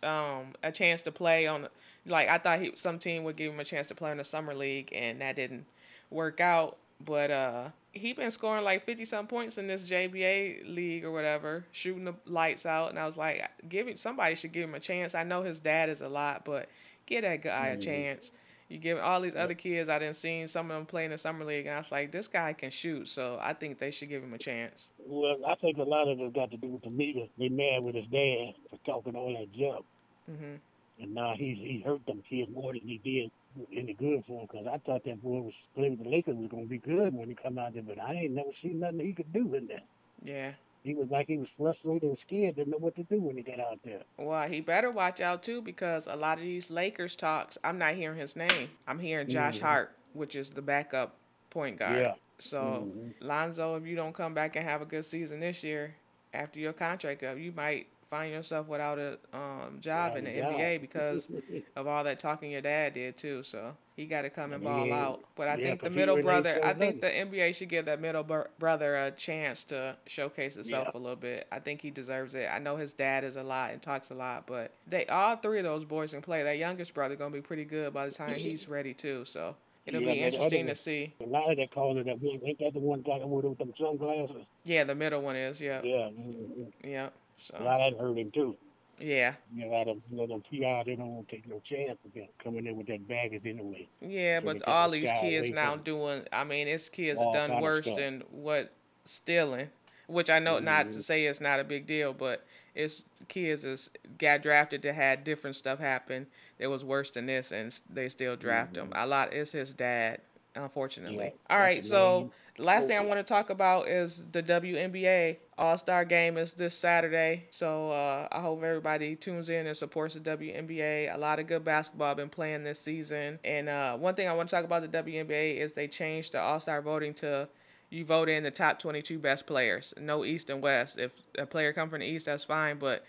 um, 0.02 0.54
a 0.62 0.70
chance 0.72 1.02
to 1.02 1.12
play 1.12 1.46
on. 1.46 1.68
Like 2.06 2.28
I 2.28 2.38
thought 2.38 2.60
he 2.60 2.72
some 2.76 2.98
team 2.98 3.24
would 3.24 3.36
give 3.36 3.52
him 3.52 3.60
a 3.60 3.64
chance 3.64 3.88
to 3.88 3.94
play 3.94 4.10
in 4.10 4.16
the 4.18 4.24
summer 4.24 4.54
league, 4.54 4.88
and 4.92 5.20
that 5.20 5.36
didn't 5.36 5.66
work 6.10 6.40
out. 6.40 6.78
But 7.04 7.30
uh, 7.32 7.70
he 7.92 8.12
been 8.12 8.30
scoring 8.30 8.64
like 8.64 8.84
fifty 8.84 9.04
some 9.04 9.26
points 9.26 9.58
in 9.58 9.66
this 9.66 9.88
JBA 9.88 10.62
league 10.64 11.04
or 11.04 11.10
whatever, 11.10 11.64
shooting 11.72 12.04
the 12.04 12.14
lights 12.26 12.64
out. 12.64 12.90
And 12.90 12.98
I 12.98 13.06
was 13.06 13.16
like, 13.16 13.44
give 13.68 13.88
him 13.88 13.96
somebody 13.96 14.34
should 14.36 14.52
give 14.52 14.64
him 14.68 14.74
a 14.74 14.80
chance. 14.80 15.14
I 15.14 15.24
know 15.24 15.42
his 15.42 15.58
dad 15.58 15.88
is 15.88 16.00
a 16.00 16.08
lot, 16.08 16.44
but 16.44 16.68
give 17.06 17.22
that 17.22 17.42
guy 17.42 17.68
a 17.68 17.76
Mhm. 17.76 17.82
chance. 17.84 18.30
You 18.72 18.78
give 18.78 18.98
all 18.98 19.20
these 19.20 19.36
other 19.36 19.52
kids 19.52 19.90
I 19.90 19.98
didn't 19.98 20.16
seen 20.16 20.48
some 20.48 20.70
of 20.70 20.76
them 20.78 20.86
play 20.86 21.04
in 21.04 21.10
the 21.10 21.18
summer 21.18 21.44
league, 21.44 21.66
and 21.66 21.74
I 21.74 21.78
was 21.78 21.92
like, 21.92 22.10
this 22.10 22.26
guy 22.26 22.54
can 22.54 22.70
shoot, 22.70 23.06
so 23.06 23.38
I 23.38 23.52
think 23.52 23.76
they 23.76 23.90
should 23.90 24.08
give 24.08 24.22
him 24.22 24.32
a 24.32 24.38
chance. 24.38 24.92
Well, 25.06 25.36
I 25.46 25.54
think 25.56 25.76
a 25.76 25.82
lot 25.82 26.08
of 26.08 26.18
it 26.18 26.32
got 26.32 26.50
to 26.52 26.56
do 26.56 26.68
with 26.68 26.82
the 26.82 26.88
media. 26.88 27.26
They 27.38 27.50
mad 27.50 27.82
with 27.82 27.94
his 27.94 28.06
dad 28.06 28.54
for 28.70 28.78
talking 28.86 29.14
all 29.14 29.36
that 29.38 29.52
junk. 29.52 29.84
hmm 30.26 30.54
And 30.98 31.14
now 31.14 31.34
he's 31.36 31.58
he 31.58 31.82
hurt 31.84 32.06
them 32.06 32.22
kids 32.26 32.50
more 32.50 32.72
than 32.72 32.80
he 32.80 32.96
did 32.96 33.30
any 33.76 33.92
good 33.92 34.24
for 34.24 34.40
him. 34.40 34.48
Because 34.50 34.66
I 34.66 34.78
thought 34.78 35.04
that 35.04 35.22
boy 35.22 35.42
was 35.42 35.54
play 35.74 35.90
with 35.90 36.02
the 36.02 36.08
Lakers 36.08 36.36
was 36.36 36.48
gonna 36.50 36.64
be 36.64 36.78
good 36.78 37.12
when 37.12 37.28
he 37.28 37.34
come 37.34 37.58
out 37.58 37.74
there, 37.74 37.82
but 37.82 38.00
I 38.00 38.14
ain't 38.14 38.32
never 38.32 38.54
seen 38.54 38.80
nothing 38.80 39.00
he 39.00 39.12
could 39.12 39.34
do 39.34 39.54
in 39.54 39.66
there. 39.66 39.82
Yeah. 40.24 40.52
He 40.82 40.94
was 40.94 41.08
like 41.10 41.28
he 41.28 41.38
was 41.38 41.48
frustrated 41.56 42.02
and 42.02 42.18
scared, 42.18 42.56
didn't 42.56 42.72
know 42.72 42.78
what 42.78 42.96
to 42.96 43.04
do 43.04 43.20
when 43.20 43.36
he 43.36 43.42
got 43.42 43.60
out 43.60 43.78
there. 43.84 44.02
Well, 44.18 44.48
he 44.48 44.60
better 44.60 44.90
watch 44.90 45.20
out 45.20 45.42
too 45.42 45.62
because 45.62 46.08
a 46.08 46.16
lot 46.16 46.38
of 46.38 46.44
these 46.44 46.70
Lakers 46.70 47.14
talks, 47.14 47.56
I'm 47.62 47.78
not 47.78 47.94
hearing 47.94 48.18
his 48.18 48.34
name. 48.34 48.70
I'm 48.86 48.98
hearing 48.98 49.28
Josh 49.28 49.58
Mhm. 49.58 49.62
Hart, 49.62 49.96
which 50.12 50.34
is 50.34 50.50
the 50.50 50.62
backup 50.62 51.16
point 51.50 51.76
guard. 51.78 51.98
Yeah. 52.00 52.14
So, 52.38 52.90
Mhm. 52.92 53.14
Lonzo, 53.20 53.76
if 53.76 53.86
you 53.86 53.94
don't 53.94 54.12
come 54.12 54.34
back 54.34 54.56
and 54.56 54.68
have 54.68 54.82
a 54.82 54.86
good 54.86 55.04
season 55.04 55.38
this 55.38 55.62
year, 55.62 55.94
after 56.34 56.58
your 56.58 56.72
contract 56.72 57.22
up, 57.22 57.38
you 57.38 57.52
might 57.52 57.86
find 58.12 58.30
yourself 58.30 58.68
without 58.68 58.98
a 58.98 59.18
um, 59.32 59.78
job 59.80 60.16
in 60.16 60.24
the 60.24 60.34
job. 60.34 60.52
NBA 60.52 60.82
because 60.82 61.30
of 61.76 61.86
all 61.86 62.04
that 62.04 62.20
talking 62.20 62.50
your 62.50 62.60
dad 62.60 62.92
did 62.92 63.16
too. 63.16 63.42
So 63.42 63.74
he 63.96 64.04
got 64.04 64.22
to 64.22 64.30
come 64.30 64.52
and 64.52 64.62
ball 64.62 64.88
Yeah. 64.88 65.02
out. 65.06 65.24
But 65.34 65.48
I 65.48 65.56
Yeah, 65.56 65.68
think 65.70 65.82
the 65.82 65.88
middle 65.90 66.20
brother, 66.20 66.60
I 66.62 66.74
think 66.74 67.00
the. 67.00 67.06
NBA 67.08 67.54
should 67.54 67.70
give 67.70 67.86
that 67.86 68.02
middle 68.02 68.22
br- 68.22 68.42
brother 68.58 68.96
a 68.96 69.12
chance 69.12 69.64
to 69.64 69.96
showcase 70.06 70.56
himself 70.56 70.88
Yeah. 70.92 70.98
a 70.98 71.00
little 71.00 71.16
bit. 71.16 71.46
I 71.50 71.58
think 71.58 71.80
he 71.80 71.90
deserves 71.90 72.34
it. 72.34 72.50
I 72.52 72.58
know 72.58 72.76
his 72.76 72.92
dad 72.92 73.24
is 73.24 73.36
a 73.36 73.42
lot 73.42 73.70
and 73.72 73.80
talks 73.80 74.10
a 74.10 74.14
lot, 74.14 74.46
but 74.46 74.72
they 74.86 75.06
all 75.06 75.36
three 75.36 75.58
of 75.58 75.64
those 75.64 75.86
boys 75.86 76.12
can 76.12 76.20
play. 76.20 76.42
That 76.42 76.58
youngest 76.58 76.92
brother 76.92 77.16
gonna 77.16 77.30
be 77.30 77.40
pretty 77.40 77.64
good 77.64 77.94
by 77.94 78.04
the 78.04 78.12
time 78.12 78.34
he's 78.36 78.68
ready 78.68 78.92
too. 78.92 79.24
So 79.24 79.56
it'll 79.86 80.02
Yeah, 80.02 80.12
be 80.12 80.18
other 80.18 80.26
interesting 80.26 80.66
to 80.66 80.74
see. 80.74 81.14
A 81.20 81.24
lot 81.24 81.50
of 81.50 81.56
that 81.56 81.70
caller 81.70 82.04
that 82.04 82.20
one 82.20 82.40
ain't 82.44 82.58
that 82.58 82.74
the 82.74 82.78
one 82.80 83.00
guy 83.00 83.20
with 83.24 83.56
them 83.56 83.72
sunglasses? 83.78 84.44
Yeah, 84.64 84.84
the 84.84 84.94
middle 84.94 85.22
one 85.22 85.36
is. 85.36 85.62
Yeah, 85.62 85.80
Yeah. 85.82 86.10
mhm. 86.10 86.72
yeah. 86.84 87.08
A 87.54 87.58
So 87.58 87.64
lot 87.64 87.80
of 87.80 87.92
that 87.94 88.00
hurt 88.00 88.18
him 88.18 88.30
too. 88.30 88.56
yeah, 88.98 89.34
You 89.54 89.64
know, 89.64 89.72
a 89.72 89.74
lot 89.74 89.88
of 89.88 89.98
you 90.10 90.26
know, 90.26 90.38
PR, 90.48 90.88
they 90.88 90.96
don't 90.96 91.14
want 91.16 91.28
to 91.28 91.36
take 91.36 91.48
no 91.48 91.60
chance 91.60 91.98
with 92.04 92.14
them 92.14 92.28
coming 92.42 92.66
in 92.66 92.76
with 92.76 92.86
that 92.88 93.06
baggage 93.08 93.42
anyway. 93.44 93.88
yeah. 94.00 94.40
So 94.40 94.46
But 94.46 94.68
all 94.68 94.90
these 94.90 95.10
kids 95.20 95.50
now 95.50 95.76
doing. 95.76 96.24
I 96.32 96.44
mean, 96.44 96.68
it's 96.68 96.88
kids 96.88 97.20
have 97.20 97.32
done 97.32 97.60
worse 97.60 97.90
than 97.92 98.22
what 98.30 98.72
stealing. 99.04 99.68
Which 100.08 100.28
I 100.30 100.40
know 100.40 100.58
not 100.58 100.92
to 100.92 101.02
say 101.02 101.24
it's 101.24 101.40
not 101.40 101.60
a 101.60 101.64
big 101.64 101.86
deal, 101.86 102.12
but 102.12 102.44
it's 102.74 103.02
kids 103.28 103.64
is 103.64 103.90
got 104.18 104.42
drafted 104.42 104.82
that 104.82 104.94
had 104.94 105.24
different 105.24 105.56
stuff 105.56 105.78
happen 105.78 106.26
that 106.58 106.68
was 106.70 106.84
worse 106.84 107.10
than 107.10 107.26
this, 107.26 107.52
and 107.52 107.78
they 107.90 108.08
still 108.08 108.36
draft 108.36 108.74
mm-hmm. 108.74 108.90
them 108.90 108.92
A 108.94 109.06
lot. 109.06 109.32
It's 109.32 109.52
his 109.52 109.72
dad, 109.72 110.20
unfortunately. 110.54 111.32
Yeah, 111.34 111.54
All 111.56 111.58
right, 111.58 111.84
so 111.84 112.30
last 112.58 112.86
thing 112.86 112.96
I 112.96 113.00
want 113.00 113.18
to 113.18 113.24
talk 113.24 113.50
about 113.50 113.88
is 113.88 114.26
the 114.32 114.42
WNBA 114.42 115.36
All 115.58 115.78
Star 115.78 116.04
Game 116.04 116.36
is 116.36 116.54
this 116.54 116.74
Saturday. 116.74 117.44
So 117.50 117.90
uh, 117.90 118.28
I 118.30 118.40
hope 118.40 118.62
everybody 118.62 119.16
tunes 119.16 119.48
in 119.48 119.66
and 119.66 119.76
supports 119.76 120.14
the 120.14 120.20
WNBA. 120.20 121.14
A 121.14 121.18
lot 121.18 121.38
of 121.38 121.46
good 121.46 121.64
basketball 121.64 122.14
been 122.14 122.28
playing 122.28 122.64
this 122.64 122.80
season. 122.80 123.38
And 123.44 123.68
uh, 123.68 123.96
one 123.96 124.14
thing 124.14 124.28
I 124.28 124.34
want 124.34 124.48
to 124.48 124.56
talk 124.56 124.64
about 124.64 124.82
the 124.82 125.02
WNBA 125.02 125.58
is 125.58 125.72
they 125.72 125.88
changed 125.88 126.32
the 126.32 126.40
All 126.40 126.60
Star 126.60 126.82
voting 126.82 127.14
to 127.14 127.48
you 127.90 128.06
vote 128.06 128.30
in 128.30 128.42
the 128.42 128.50
top 128.50 128.78
22 128.78 129.18
best 129.18 129.46
players, 129.46 129.92
no 130.00 130.24
East 130.24 130.48
and 130.48 130.62
West. 130.62 130.98
If 130.98 131.12
a 131.36 131.44
player 131.44 131.74
come 131.74 131.90
from 131.90 132.00
the 132.00 132.06
East, 132.06 132.24
that's 132.24 132.42
fine, 132.42 132.78
but 132.78 133.04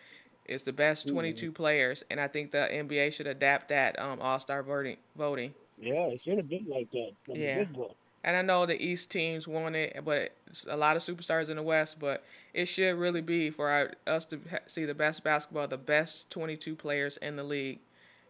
it's 0.46 0.64
the 0.64 0.74
best 0.74 1.08
22 1.08 1.54
players, 1.54 2.04
and 2.12 2.20
I 2.20 2.28
think 2.28 2.52
the 2.52 2.68
NBA 2.70 3.14
should 3.14 3.28
adapt 3.28 3.70
that 3.70 3.98
um, 3.98 4.20
All 4.20 4.42
Star 4.42 4.62
voting. 4.62 4.98
Voting. 5.16 5.54
Yeah, 5.84 6.06
it 6.08 6.22
should 6.22 6.38
have 6.38 6.50
been 6.50 6.66
like 6.68 6.92
that 6.92 7.12
from 7.26 7.36
Yeah. 7.36 7.64
the. 7.64 7.90
And 8.26 8.38
I 8.38 8.42
know 8.42 8.66
the 8.66 8.82
East 8.82 9.12
teams 9.12 9.48
won 9.50 9.76
it, 9.76 10.00
but 10.06 10.32
a 10.68 10.78
lot 10.78 10.96
of 10.96 11.02
superstars 11.02 11.50
in 11.50 11.58
the 11.58 11.64
West. 11.64 12.00
But 12.00 12.24
it 12.54 12.66
should 12.68 12.96
really 12.96 13.22
be 13.22 13.50
for 13.50 13.68
our, 13.70 13.92
us 14.08 14.26
to 14.28 14.40
ha- 14.50 14.60
see 14.68 14.86
the 14.86 14.94
best 14.94 15.24
basketball, 15.24 15.68
the 15.68 15.78
best 15.78 16.30
22 16.30 16.76
players 16.76 17.18
in 17.18 17.36
the 17.36 17.44
league 17.44 17.80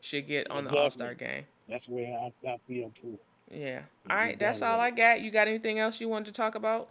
should 0.02 0.28
get 0.28 0.50
on 0.50 0.64
the 0.64 0.76
All 0.76 0.90
Star 0.90 1.14
game. 1.14 1.46
That's 1.70 1.88
where 1.88 2.08
I, 2.08 2.34
I 2.48 2.58
feel 2.68 2.92
too. 3.00 3.20
Yeah. 3.52 3.84
All 4.10 4.16
right, 4.18 4.38
that's 4.40 4.62
all 4.62 4.80
I 4.80 4.90
got. 4.90 5.22
You 5.22 5.30
got 5.30 5.48
anything 5.48 5.78
else 5.78 6.02
you 6.02 6.10
wanted 6.10 6.26
to 6.26 6.32
talk 6.32 6.56
about 6.56 6.90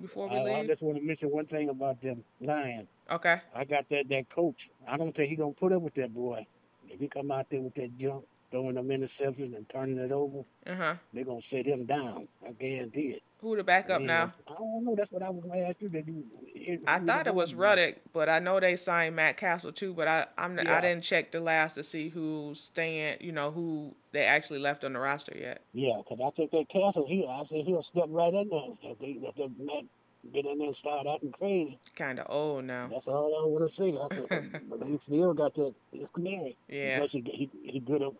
before 0.00 0.28
we 0.28 0.36
I, 0.36 0.60
I 0.60 0.66
just 0.66 0.82
want 0.82 0.96
to 0.98 1.02
mention 1.04 1.30
one 1.30 1.46
thing 1.46 1.68
about 1.68 2.00
them 2.00 2.24
Lions. 2.40 2.88
Okay. 3.10 3.40
I 3.54 3.64
got 3.64 3.88
that 3.90 4.08
that 4.08 4.28
coach. 4.28 4.70
I 4.88 4.96
don't 4.96 5.14
think 5.14 5.28
he 5.28 5.36
gonna 5.36 5.52
put 5.52 5.72
up 5.72 5.82
with 5.82 5.94
that 5.94 6.12
boy. 6.12 6.46
If 6.88 7.00
he 7.00 7.06
come 7.08 7.30
out 7.30 7.46
there 7.50 7.60
with 7.60 7.74
that 7.74 7.96
junk, 7.98 8.24
throwing 8.50 8.74
them 8.74 8.88
interceptions 8.88 9.56
and 9.56 9.68
turning 9.68 9.98
it 9.98 10.12
over, 10.12 10.44
Uh 10.66 10.74
huh. 10.74 10.94
they're 11.12 11.24
gonna 11.24 11.42
sit 11.42 11.66
him 11.66 11.86
down. 11.86 12.28
I 12.46 12.52
guarantee 12.52 13.08
it. 13.12 13.22
Who 13.40 13.56
the 13.56 13.64
backup 13.64 14.02
Man, 14.02 14.06
now? 14.06 14.32
I 14.48 14.54
don't 14.58 14.84
know. 14.84 14.94
That's 14.94 15.10
what 15.10 15.22
I 15.22 15.30
was 15.30 15.42
gonna 15.42 15.60
ask 15.62 15.76
you. 15.80 15.88
Did 15.88 16.06
you? 16.06 16.80
I 16.86 16.98
thought 16.98 17.26
it 17.26 17.34
was 17.34 17.54
Rudock, 17.54 17.96
but 18.12 18.28
I 18.28 18.38
know 18.38 18.60
they 18.60 18.76
signed 18.76 19.16
Matt 19.16 19.38
Cassel 19.38 19.72
too. 19.72 19.94
But 19.94 20.08
I 20.08 20.26
I'm 20.36 20.58
I 20.58 20.80
didn't 20.82 21.02
check 21.02 21.32
the 21.32 21.40
last 21.40 21.74
to 21.74 21.82
see 21.84 22.10
who's 22.10 22.60
staying. 22.60 23.16
You 23.20 23.32
know 23.32 23.50
who 23.50 23.94
they 24.12 24.24
actually 24.24 24.58
left 24.58 24.84
on 24.84 24.92
the 24.92 24.98
roster 24.98 25.34
yet. 25.38 25.62
Yeah, 25.72 25.96
because 25.98 26.18
I 26.22 26.30
think 26.36 26.50
that 26.50 26.68
Cassel, 26.68 27.06
he, 27.08 27.26
I 27.26 27.42
said 27.44 27.64
he'll 27.64 27.82
step 27.82 28.06
right 28.08 28.34
in 28.34 28.48
there. 28.50 28.68
If 28.82 28.98
they, 28.98 29.06
if 29.22 29.34
they 29.36 29.48
Matt 29.64 29.84
get 30.32 30.46
in 30.46 30.58
there 30.58 30.68
and 30.68 30.76
start 30.76 31.06
acting 31.06 31.32
crazy, 31.32 31.78
Kind 31.96 32.18
of 32.18 32.26
old 32.28 32.64
now. 32.64 32.88
that's 32.92 33.08
all 33.08 33.42
I 33.42 33.46
want 33.46 33.70
to. 33.70 34.00
I 34.02 34.26
said, 34.28 34.60
but 34.70 34.86
he 34.86 34.98
still 35.02 35.34
got 35.34 35.54
that 35.54 35.74
experience. 35.92 36.56
Yeah. 36.68 36.98
Plus 36.98 37.12
he, 37.12 37.20
he, 37.26 37.50
he 37.62 37.80
good 37.80 38.02
at, 38.02 38.12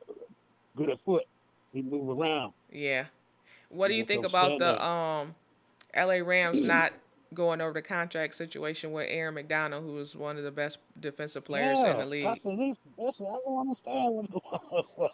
good 0.76 0.90
at 0.90 1.00
foot. 1.00 1.24
He 1.72 1.82
move 1.82 2.18
around. 2.18 2.52
Yeah. 2.72 3.06
What 3.68 3.88
do 3.88 3.94
you 3.94 4.04
think 4.04 4.26
about 4.26 4.58
the 4.58 4.82
um 4.84 5.32
LA 5.94 6.14
Rams 6.24 6.66
not 6.66 6.92
going 7.32 7.60
over 7.60 7.72
the 7.72 7.82
contract 7.82 8.34
situation 8.34 8.92
with 8.92 9.06
Aaron 9.08 9.34
McDonald, 9.34 9.84
who 9.84 9.98
is 9.98 10.16
one 10.16 10.36
of 10.36 10.44
the 10.44 10.50
best 10.50 10.78
defensive 10.98 11.44
players 11.44 11.78
in 11.78 11.96
the 11.98 12.02
I 12.02 12.06
league? 12.06 12.40
he, 12.42 12.74
that's, 12.98 13.20
I 13.20 13.24
don't 13.24 13.60
understand. 13.60 14.28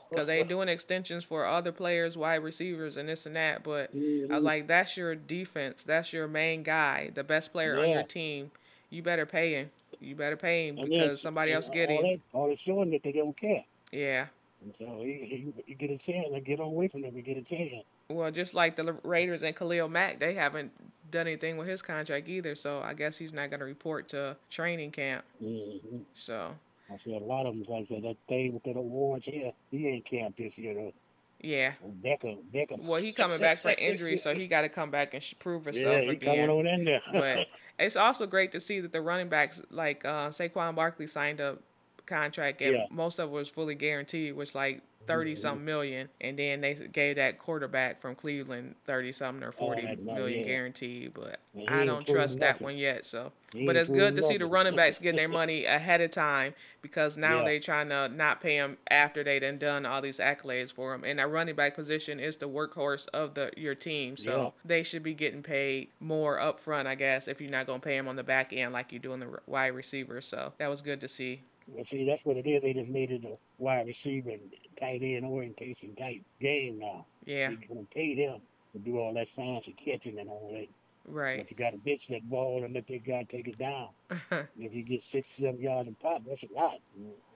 Because 0.09 0.27
they 0.27 0.43
doing 0.43 0.69
extensions 0.69 1.25
for 1.25 1.45
other 1.45 1.73
players, 1.73 2.17
wide 2.17 2.43
receivers, 2.43 2.97
and 2.97 3.09
this 3.09 3.27
and 3.27 3.37
that. 3.37 3.63
But 3.63 3.91
I 3.93 3.97
Mhm. 3.97 4.29
was 4.31 4.43
like, 4.43 4.67
that's 4.67 4.97
your 4.97 5.15
defense. 5.15 5.83
That's 5.83 6.13
your 6.13 6.27
main 6.27 6.63
guy, 6.63 7.11
the 7.15 7.25
best 7.25 7.53
player 7.53 7.79
on 7.79 7.91
your 7.91 8.01
Yeah. 8.01 8.07
team. 8.07 8.51
You 8.89 9.03
better 9.03 9.27
pay 9.27 9.53
him. 9.53 9.71
You 10.01 10.15
better 10.15 10.37
pay 10.37 10.69
him 10.69 10.79
And 10.79 10.89
because 10.89 11.21
somebody 11.21 11.53
else 11.53 11.69
get 11.69 11.91
all 11.91 12.03
him. 12.03 12.21
That, 12.33 12.39
all 12.39 12.51
it's 12.51 12.61
showing 12.61 12.91
that 12.91 13.03
they 13.03 13.13
don't 13.13 13.37
care. 13.37 13.65
Yeah. 13.93 14.27
And 14.63 14.75
so 14.77 15.03
you, 15.03 15.53
he 15.67 15.75
get 15.75 15.91
a 15.91 15.99
chance 15.99 16.29
and 16.33 16.45
get 16.45 16.61
away 16.61 16.89
from 16.89 17.03
them 17.03 17.15
and 17.15 17.25
get 17.25 17.37
a 17.37 17.43
chance. 17.43 17.85
Well, 18.09 18.31
just 18.31 18.55
like 18.55 18.77
the 18.77 18.93
Raiders 19.03 19.43
and 19.43 19.55
Khalil 19.57 19.89
Mack, 19.89 20.21
they 20.21 20.35
haven't 20.35 20.73
done 21.11 21.27
anything 21.27 21.57
with 21.57 21.69
his 21.69 21.83
contract 21.83 22.29
either. 22.29 22.55
So 22.55 22.81
I 22.81 22.95
guess 22.95 23.19
he's 23.19 23.33
not 23.33 23.51
going 23.51 23.61
to 23.61 23.67
report 23.67 24.09
to 24.09 24.37
training 24.51 24.93
camp. 24.93 25.25
hmm 25.39 25.99
So 26.15 26.55
I 26.93 26.97
see 26.99 27.15
a 27.15 27.19
lot 27.19 27.47
of 27.47 27.55
them 27.55 27.65
like 27.69 27.89
that. 27.89 28.03
That 28.03 28.17
thing 28.29 28.55
with 28.55 28.63
that 28.65 28.77
orange 28.77 29.27
hair, 29.27 29.53
he 29.71 29.89
ain't 29.89 30.05
camp 30.05 30.37
this 30.37 30.57
year 30.57 30.75
though. 30.75 30.93
Yeah. 31.41 31.73
Beckham, 32.03 32.39
Beckham. 32.55 32.83
Well, 32.85 33.01
he 33.01 33.13
coming 33.13 33.39
back 33.41 33.59
for 33.59 33.71
injury, 33.71 34.17
so 34.17 34.35
he 34.35 34.47
got 34.47 34.63
to 34.63 34.69
come 34.69 34.91
back 34.91 35.13
and 35.13 35.23
prove 35.39 35.67
himself 35.67 35.95
yeah, 35.97 36.01
he 36.03 36.09
again. 36.11 36.49
coming 36.49 36.51
on 36.51 36.67
in 36.67 36.85
there. 36.85 37.03
but 37.13 37.49
it's 37.79 37.97
also 37.97 38.27
great 38.27 38.53
to 38.53 38.61
see 38.61 38.81
that 38.81 38.93
the 38.93 39.01
running 39.01 39.29
backs 39.29 39.61
like 39.71 40.05
uh, 40.05 40.29
Saquon 40.31 40.75
Barkley 40.75 41.07
signed 41.07 41.41
a 41.41 41.59
contract 42.07 42.63
and 42.63 42.73
Yeah. 42.75 42.87
most 42.91 43.19
of 43.19 43.29
it 43.29 43.33
was 43.33 43.49
fully 43.49 43.75
guaranteed, 43.75 44.35
which 44.35 44.55
like 44.55 44.81
30 45.07 45.35
Mhm. 45.35 45.39
something 45.39 45.65
million, 45.65 46.09
and 46.21 46.39
then 46.39 46.61
they 46.61 46.75
gave 46.75 47.17
that 47.17 47.39
quarterback 47.39 48.01
from 48.01 48.15
Cleveland 48.15 48.75
30 48.85 49.13
something 49.13 49.43
or 49.43 49.53
40 49.53 49.83
that 49.83 50.01
million 50.01 50.41
yeah. 50.41 50.47
guaranteed, 50.47 51.15
but 51.15 51.41
I 51.69 51.85
don't 51.85 52.07
trust 52.07 52.39
that 52.41 52.61
one 52.61 52.77
yet. 52.77 53.07
So, 53.07 53.33
but 53.65 53.77
it's 53.77 53.89
good 53.89 54.15
to 54.17 54.23
see 54.23 54.37
the 54.37 54.47
running 54.47 54.75
backs 54.77 54.99
getting 54.99 55.17
their 55.17 55.29
money 55.29 55.65
ahead 55.65 56.01
of 56.01 56.11
time 56.11 56.55
because 56.83 57.17
now 57.17 57.39
Yeah. 57.39 57.45
they 57.45 57.59
trying 57.59 57.89
to 57.91 58.09
not 58.09 58.41
pay 58.41 58.59
them 58.59 58.79
after 58.91 59.23
they 59.25 59.39
done 59.39 59.59
done 59.59 59.87
all 59.87 60.01
these 60.03 60.19
accolades 60.19 60.73
for 60.73 60.93
them. 60.93 61.05
And 61.05 61.19
that 61.19 61.29
running 61.29 61.55
back 61.55 61.75
position 61.75 62.21
is 62.21 62.37
the 62.37 62.49
workhorse 62.49 63.09
of 63.15 63.35
the 63.35 63.51
your 63.57 63.75
team, 63.75 64.17
so 64.17 64.43
Yeah. 64.43 64.51
they 64.65 64.83
should 64.83 65.03
be 65.03 65.15
getting 65.15 65.43
paid 65.43 65.89
more 66.01 66.39
up 66.41 66.61
front, 66.61 66.87
I 66.89 66.95
guess, 66.95 67.29
if 67.29 67.41
you're 67.41 67.51
not 67.51 67.67
gonna 67.67 67.81
pay 67.81 67.97
them 67.97 68.09
on 68.09 68.17
the 68.17 68.25
back 68.25 68.53
end 68.53 68.73
like 68.73 68.93
you 68.93 68.99
do 68.99 69.13
in 69.13 69.21
the 69.21 69.39
wide 69.47 69.69
receiver. 69.75 70.21
So 70.21 70.53
that 70.59 70.69
was 70.69 70.83
good 70.83 71.01
to 71.01 71.09
see. 71.09 71.43
Well, 71.69 71.85
see, 71.85 72.05
that's 72.05 72.25
what 72.25 72.37
it 72.37 72.47
is. 72.47 72.63
They 72.63 72.75
just 72.75 72.89
made 72.89 73.11
it 73.11 73.25
a 73.25 73.37
wide 73.59 73.87
receiver, 73.89 74.31
and 74.31 74.55
tight 74.79 75.03
end 75.03 75.25
orientation 75.25 75.95
type 75.97 76.23
game 76.41 76.79
now. 76.79 77.07
Yeah, 77.25 77.51
You're 77.51 77.59
gonna 77.69 77.87
pay 77.95 78.15
them 78.15 78.41
to 78.73 78.79
do 78.79 78.99
all 78.99 79.13
that 79.15 79.29
fancy 79.29 79.73
catching 79.73 80.19
and 80.19 80.29
all 80.29 80.51
that. 80.53 80.69
right. 81.07 81.39
But 81.39 81.51
you 81.51 81.57
got 81.57 81.71
to 81.71 81.79
bitch 81.79 82.09
that 82.09 82.29
ball 82.29 82.63
and 82.65 82.75
let 82.75 82.87
that 82.89 83.05
guy 83.07 83.25
take 83.31 83.49
it 83.49 83.59
down. 83.59 83.89
If 84.59 84.75
you 84.75 84.83
get 84.83 85.03
six, 85.03 85.31
seven 85.31 85.61
yards 85.61 85.89
a 85.89 85.93
pop, 86.03 86.23
that's 86.29 86.43
a 86.43 86.49
lot. 86.55 86.79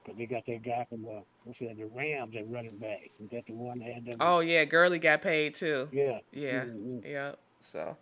Because 0.05 0.19
they 0.19 0.27
got 0.27 0.47
that 0.47 0.63
guy 0.63 0.87
from 0.89 1.05
uh, 1.07 1.21
what's 1.45 1.59
that, 1.61 1.77
the 1.77 1.85
Rams 1.87 2.35
at 2.37 2.49
running 2.51 2.79
back. 2.79 3.11
Is 3.23 3.31
that 3.31 3.47
the 3.47 3.53
one 3.53 3.79
that 3.81 3.93
had 3.93 4.05
them? 4.07 4.17
oh 4.21 4.41
yeah, 4.41 4.65
Gurley 4.65 4.99
got 4.99 5.23
paid 5.23 5.55
too. 5.55 5.89
yeah. 5.93 6.19
Yeah, 6.33 6.65
Mhm. 6.65 7.05
yeah. 7.05 7.33
So. 7.61 7.97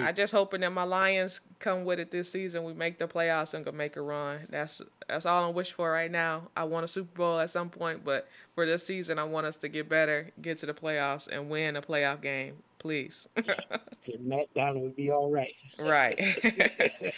I 0.00 0.12
just 0.12 0.32
hoping 0.32 0.60
that 0.60 0.72
my 0.72 0.84
Lions 0.84 1.40
come 1.58 1.84
with 1.84 1.98
it 1.98 2.10
this 2.10 2.30
season. 2.30 2.64
We 2.64 2.72
make 2.72 2.98
the 2.98 3.08
playoffs 3.08 3.52
and 3.52 3.64
can 3.64 3.76
make 3.76 3.96
a 3.96 4.00
run. 4.02 4.46
That's 4.48 4.80
that's 5.08 5.26
all 5.26 5.48
I'm 5.48 5.54
wishing 5.54 5.74
for 5.74 5.90
right 5.90 6.10
now. 6.10 6.48
I 6.56 6.64
want 6.64 6.84
a 6.84 6.88
Super 6.88 7.16
Bowl 7.18 7.40
at 7.40 7.50
some 7.50 7.68
point, 7.68 8.04
but 8.04 8.28
for 8.54 8.64
this 8.64 8.86
season, 8.86 9.18
I 9.18 9.24
want 9.24 9.46
us 9.46 9.56
to 9.58 9.68
get 9.68 9.88
better, 9.88 10.30
get 10.40 10.58
to 10.58 10.66
the 10.66 10.74
playoffs, 10.74 11.28
and 11.30 11.50
win 11.50 11.76
a 11.76 11.82
playoff 11.82 12.22
game, 12.22 12.54
please. 12.78 13.28
Donald 14.54 14.82
would 14.82 14.96
be 14.96 15.10
all 15.10 15.30
right. 15.30 15.54
right. 15.78 16.18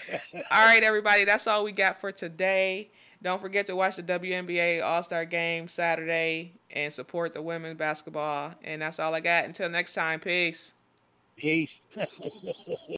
all 0.50 0.66
right, 0.66 0.82
everybody. 0.82 1.24
That's 1.24 1.46
all 1.46 1.64
we 1.64 1.72
got 1.72 2.00
for 2.00 2.12
today. 2.12 2.90
Don't 3.22 3.40
forget 3.40 3.66
to 3.68 3.76
watch 3.76 3.96
the 3.96 4.02
WNBA 4.02 4.82
All 4.82 5.02
Star 5.02 5.24
Game 5.24 5.68
Saturday 5.68 6.52
and 6.70 6.92
support 6.92 7.32
the 7.32 7.40
women's 7.40 7.78
basketball. 7.78 8.52
And 8.62 8.82
that's 8.82 8.98
all 8.98 9.14
I 9.14 9.20
got. 9.20 9.44
Until 9.44 9.68
next 9.70 9.94
time, 9.94 10.20
peace. 10.20 10.74
Peace. 11.36 11.82